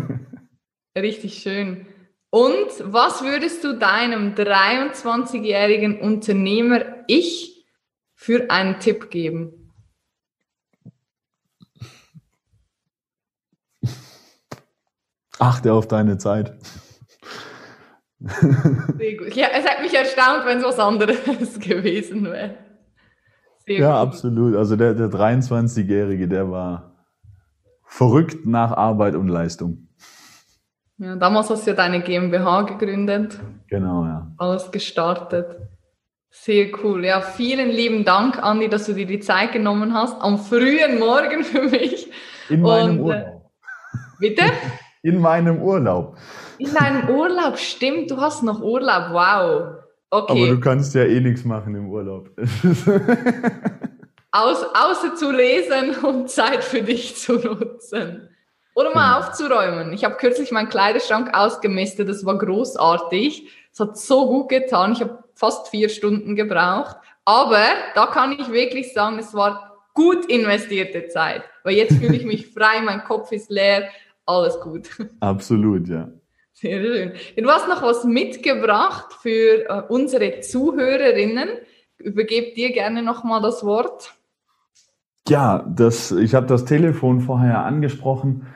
Richtig 0.99 1.37
schön. 1.41 1.87
Und 2.29 2.67
was 2.81 3.23
würdest 3.23 3.63
du 3.63 3.79
deinem 3.79 4.35
23-jährigen 4.35 6.01
Unternehmer 6.01 6.81
ich 7.07 7.65
für 8.13 8.51
einen 8.51 8.81
Tipp 8.81 9.09
geben? 9.09 9.73
Achte 15.39 15.71
auf 15.71 15.87
deine 15.87 16.17
Zeit. 16.17 16.57
Sehr 18.19 19.15
gut. 19.15 19.33
Ja, 19.33 19.47
es 19.53 19.65
hat 19.65 19.81
mich 19.81 19.93
erstaunt, 19.93 20.45
wenn 20.45 20.57
es 20.57 20.65
was 20.65 20.77
anderes 20.77 21.59
gewesen 21.61 22.25
wäre. 22.25 22.66
Sehr 23.67 23.79
ja, 23.79 23.99
gut. 23.99 24.07
absolut. 24.07 24.55
Also 24.55 24.77
der, 24.77 24.93
der 24.93 25.07
23-Jährige, 25.07 26.27
der 26.27 26.49
war 26.49 26.95
verrückt 27.83 28.45
nach 28.45 28.71
Arbeit 28.71 29.15
und 29.15 29.27
Leistung. 29.27 29.89
Ja, 30.97 31.15
damals 31.15 31.49
hast 31.49 31.67
du 31.67 31.71
ja 31.71 31.75
deine 31.75 32.01
GmbH 32.01 32.61
gegründet. 32.61 33.39
Genau, 33.67 34.05
ja. 34.05 34.31
Alles 34.37 34.71
gestartet. 34.71 35.57
Sehr 36.29 36.69
cool. 36.81 37.05
Ja, 37.05 37.21
vielen 37.21 37.69
lieben 37.69 38.05
Dank, 38.05 38.41
Andi, 38.41 38.69
dass 38.69 38.85
du 38.85 38.93
dir 38.93 39.05
die 39.05 39.19
Zeit 39.19 39.51
genommen 39.51 39.93
hast. 39.93 40.19
Am 40.21 40.37
frühen 40.37 40.97
Morgen 40.97 41.43
für 41.43 41.63
mich. 41.63 42.09
In 42.49 42.61
meinem 42.61 43.01
und, 43.01 43.11
äh, 43.11 43.15
Urlaub. 43.15 43.51
Bitte? 44.19 44.43
In 45.03 45.19
meinem 45.19 45.61
Urlaub. 45.61 46.17
In 46.57 46.73
deinem 46.73 47.09
Urlaub, 47.09 47.57
stimmt, 47.57 48.11
du 48.11 48.17
hast 48.17 48.43
noch 48.43 48.61
Urlaub. 48.61 49.11
Wow. 49.11 49.86
Okay. 50.09 50.31
Aber 50.31 50.47
du 50.55 50.59
kannst 50.59 50.95
ja 50.95 51.03
eh 51.03 51.19
nichts 51.19 51.43
machen 51.43 51.75
im 51.75 51.89
Urlaub. 51.89 52.29
Aus, 54.31 54.63
außer 54.63 55.15
zu 55.15 55.31
lesen 55.31 55.95
und 56.03 56.29
Zeit 56.29 56.63
für 56.63 56.81
dich 56.81 57.15
zu 57.15 57.33
nutzen. 57.33 58.29
Oder 58.75 58.93
mal 58.93 59.15
genau. 59.15 59.27
aufzuräumen. 59.27 59.93
Ich 59.93 60.03
habe 60.03 60.15
kürzlich 60.17 60.51
meinen 60.51 60.69
Kleiderschrank 60.69 61.33
ausgemistet, 61.33 62.07
das 62.07 62.25
war 62.25 62.37
großartig. 62.37 63.49
Es 63.73 63.79
hat 63.79 63.97
so 63.97 64.27
gut 64.27 64.49
getan. 64.49 64.91
Ich 64.91 65.01
habe 65.01 65.23
fast 65.33 65.69
vier 65.69 65.89
Stunden 65.89 66.35
gebraucht. 66.35 66.95
Aber 67.25 67.63
da 67.95 68.05
kann 68.05 68.33
ich 68.33 68.51
wirklich 68.51 68.93
sagen, 68.93 69.17
es 69.17 69.33
war 69.33 69.77
gut 69.93 70.25
investierte 70.27 71.07
Zeit. 71.07 71.43
Weil 71.63 71.75
jetzt 71.75 71.97
fühle 71.97 72.15
ich 72.15 72.25
mich 72.25 72.47
frei, 72.47 72.81
mein 72.81 73.03
Kopf 73.03 73.31
ist 73.31 73.49
leer, 73.49 73.89
alles 74.25 74.59
gut. 74.59 74.89
Absolut, 75.21 75.87
ja. 75.87 76.09
Sehr 76.59 76.81
schön. 76.81 77.11
Du 77.37 77.47
hast 77.49 77.67
noch 77.67 77.83
was 77.83 78.03
mitgebracht 78.03 79.13
für 79.21 79.69
äh, 79.69 79.83
unsere 79.89 80.39
Zuhörerinnen. 80.39 81.49
Übergebe 81.99 82.55
dir 82.55 82.71
gerne 82.71 83.03
nochmal 83.03 83.43
das 83.43 83.63
Wort. 83.63 84.15
Ja, 85.27 85.63
das, 85.69 86.11
ich 86.11 86.33
habe 86.33 86.47
das 86.47 86.65
Telefon 86.65 87.21
vorher 87.21 87.63
angesprochen 87.63 88.47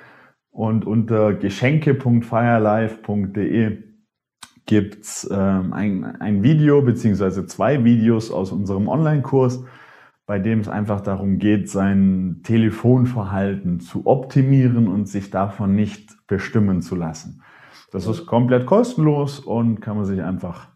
und 0.49 0.87
unter 0.87 1.35
geschenke.firelife.de 1.35 3.83
gibt's 4.65 5.29
ähm, 5.31 5.71
ein, 5.71 6.19
ein 6.19 6.41
Video 6.41 6.81
beziehungsweise 6.81 7.45
zwei 7.45 7.83
Videos 7.83 8.31
aus 8.31 8.51
unserem 8.51 8.87
Online-Kurs 8.87 9.63
bei 10.31 10.39
dem 10.39 10.59
es 10.59 10.69
einfach 10.69 11.01
darum 11.01 11.39
geht, 11.39 11.69
sein 11.69 12.39
Telefonverhalten 12.43 13.81
zu 13.81 14.07
optimieren 14.07 14.87
und 14.87 15.09
sich 15.09 15.29
davon 15.29 15.75
nicht 15.75 16.25
bestimmen 16.25 16.81
zu 16.81 16.95
lassen. 16.95 17.43
Das 17.91 18.07
ist 18.07 18.25
komplett 18.25 18.65
kostenlos 18.65 19.39
und 19.39 19.81
kann 19.81 19.97
man 19.97 20.05
sich 20.05 20.21
einfach 20.21 20.69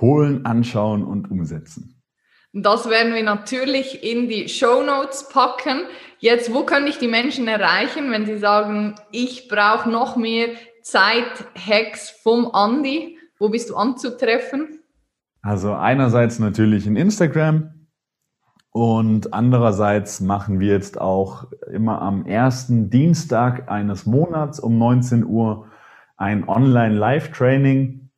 holen, 0.00 0.46
anschauen 0.46 1.04
und 1.04 1.30
umsetzen. 1.30 2.02
Das 2.54 2.88
werden 2.88 3.14
wir 3.14 3.22
natürlich 3.22 4.02
in 4.02 4.28
die 4.28 4.48
Show 4.48 4.82
Notes 4.82 5.28
packen. 5.28 5.82
Jetzt, 6.18 6.52
wo 6.52 6.64
kann 6.64 6.86
ich 6.86 6.98
die 6.98 7.06
Menschen 7.06 7.46
erreichen, 7.46 8.10
wenn 8.10 8.24
sie 8.24 8.38
sagen, 8.38 8.94
ich 9.12 9.48
brauche 9.48 9.90
noch 9.90 10.16
mehr 10.16 10.48
Zeit-Hacks 10.82 12.10
vom 12.22 12.50
Andi? 12.52 13.18
Wo 13.38 13.50
bist 13.50 13.68
du 13.68 13.76
anzutreffen? 13.76 14.80
Also 15.42 15.74
einerseits 15.74 16.38
natürlich 16.38 16.86
in 16.86 16.96
Instagram 16.96 17.86
und 18.70 19.34
andererseits 19.34 20.20
machen 20.20 20.58
wir 20.58 20.72
jetzt 20.72 21.00
auch 21.00 21.46
immer 21.70 22.00
am 22.00 22.26
ersten 22.26 22.90
Dienstag 22.90 23.70
eines 23.70 24.06
Monats 24.06 24.58
um 24.58 24.78
19 24.78 25.24
Uhr 25.24 25.66
ein 26.18 26.46
Online-Live-Training. 26.46 28.10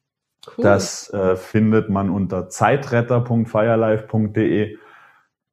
Cool. 0.46 0.64
Das 0.64 1.12
äh, 1.12 1.36
findet 1.36 1.90
man 1.90 2.11
unter 2.11 2.48
zeitretter.firelife.de 2.48 4.78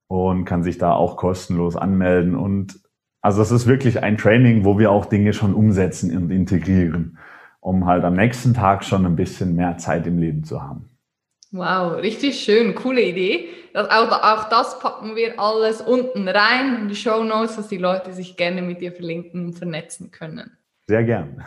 und 0.08 0.45
kann 0.45 0.64
sich 0.64 0.78
da 0.78 0.93
auch 0.93 1.18
kostenlos 1.18 1.76
anmelden. 1.76 2.36
Und 2.36 2.80
also 3.22 3.41
es 3.41 3.52
ist 3.52 3.68
wirklich 3.68 4.02
ein 4.02 4.18
Training, 4.18 4.64
wo 4.64 4.80
wir 4.80 4.91
auch 4.91 5.04
Dinge 5.06 5.34
schon 5.34 5.54
umsetzen 5.54 6.16
und 6.18 6.32
integrieren, 6.32 7.18
um 7.60 7.86
halt 7.86 8.06
am 8.06 8.16
nächsten 8.16 8.54
Tag 8.54 8.86
schon 8.86 9.06
ein 9.06 9.18
bisschen 9.18 9.56
mehr 9.56 9.78
Zeit 9.78 10.08
im 10.08 10.18
Leben 10.18 10.45
zu 10.45 10.64
haben. 10.64 10.89
Wow, 11.52 12.02
richtig 12.02 12.39
schön, 12.39 12.74
coole 12.76 13.02
Idee. 13.02 13.50
Das, 13.74 13.89
auch, 13.89 14.12
auch, 14.12 14.50
das 14.50 14.80
packen 14.80 15.16
wir 15.16 15.39
alles 15.39 15.82
unten 15.82 16.28
rein 16.28 16.82
in 16.82 16.89
die 16.89 16.95
Show 16.95 17.24
Notes, 17.24 17.56
dass 17.58 17.68
die 17.68 17.78
Leute 17.78 18.14
sich 18.14 18.38
gerne 18.38 18.62
mit 18.62 18.82
dir 18.82 18.91
verlinken 18.91 19.45
und 19.45 19.54
vernetzen 19.54 20.12
können. 20.12 20.58
Sehr 20.88 21.04
gern. 21.04 21.43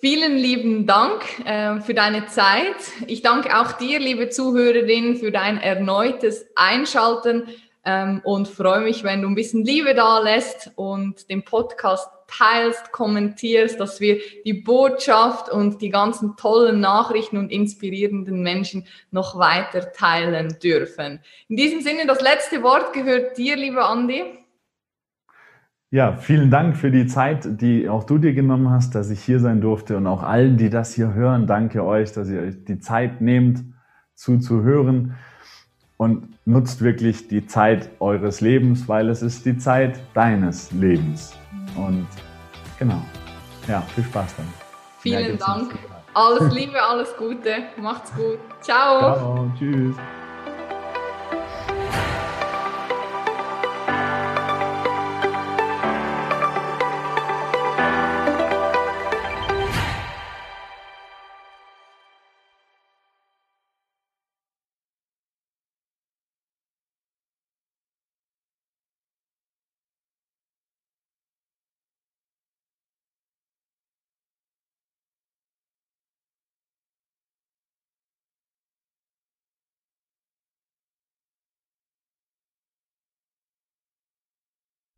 Vielen 0.00 0.36
lieben 0.36 0.86
Dank 0.86 1.44
äh, 1.44 1.80
für 1.80 1.92
deine 1.92 2.26
Zeit. 2.26 2.76
Ich 3.08 3.20
danke 3.22 3.58
auch 3.58 3.72
dir, 3.72 3.98
liebe 3.98 4.28
Zuhörerin, 4.28 5.16
für 5.16 5.32
dein 5.32 5.58
erneutes 5.58 6.46
Einschalten 6.54 7.48
ähm, 7.84 8.20
und 8.22 8.46
freue 8.46 8.82
mich, 8.82 9.02
wenn 9.02 9.22
du 9.22 9.28
ein 9.28 9.34
bisschen 9.34 9.64
Liebe 9.64 9.96
da 9.96 10.20
lässt 10.20 10.70
und 10.76 11.28
den 11.28 11.44
Podcast 11.44 12.08
teilst, 12.28 12.92
kommentierst, 12.92 13.80
dass 13.80 13.98
wir 13.98 14.20
die 14.44 14.52
Botschaft 14.52 15.48
und 15.50 15.82
die 15.82 15.90
ganzen 15.90 16.36
tollen 16.36 16.78
Nachrichten 16.78 17.36
und 17.36 17.50
inspirierenden 17.50 18.40
Menschen 18.40 18.86
noch 19.10 19.36
weiter 19.36 19.90
teilen 19.90 20.60
dürfen. 20.62 21.24
In 21.48 21.56
diesem 21.56 21.80
Sinne, 21.80 22.06
das 22.06 22.20
letzte 22.20 22.62
Wort 22.62 22.92
gehört 22.92 23.36
dir, 23.36 23.56
lieber 23.56 23.88
Andi. 23.88 24.37
Ja, 25.90 26.16
vielen 26.16 26.50
Dank 26.50 26.76
für 26.76 26.90
die 26.90 27.06
Zeit, 27.06 27.62
die 27.62 27.88
auch 27.88 28.04
du 28.04 28.18
dir 28.18 28.34
genommen 28.34 28.68
hast, 28.68 28.94
dass 28.94 29.08
ich 29.08 29.20
hier 29.20 29.40
sein 29.40 29.62
durfte 29.62 29.96
und 29.96 30.06
auch 30.06 30.22
allen, 30.22 30.58
die 30.58 30.68
das 30.68 30.92
hier 30.92 31.14
hören. 31.14 31.46
Danke 31.46 31.82
euch, 31.82 32.12
dass 32.12 32.28
ihr 32.28 32.42
euch 32.42 32.64
die 32.64 32.78
Zeit 32.78 33.22
nehmt, 33.22 33.64
zuzuhören 34.14 35.14
und 35.96 36.28
nutzt 36.46 36.82
wirklich 36.82 37.28
die 37.28 37.46
Zeit 37.46 37.88
eures 38.00 38.42
Lebens, 38.42 38.86
weil 38.86 39.08
es 39.08 39.22
ist 39.22 39.46
die 39.46 39.56
Zeit 39.56 39.98
deines 40.12 40.70
Lebens. 40.72 41.34
Und 41.74 42.06
genau, 42.78 43.00
ja, 43.66 43.80
viel 43.94 44.04
Spaß 44.04 44.36
dann. 44.36 44.46
Vielen 44.98 45.38
Dank. 45.38 45.72
Alles 46.12 46.52
Liebe, 46.52 46.82
alles 46.82 47.16
Gute. 47.16 47.50
Macht's 47.80 48.12
gut. 48.14 48.38
Ciao. 48.60 49.00
Ciao. 49.00 49.52
Tschüss. 49.58 49.96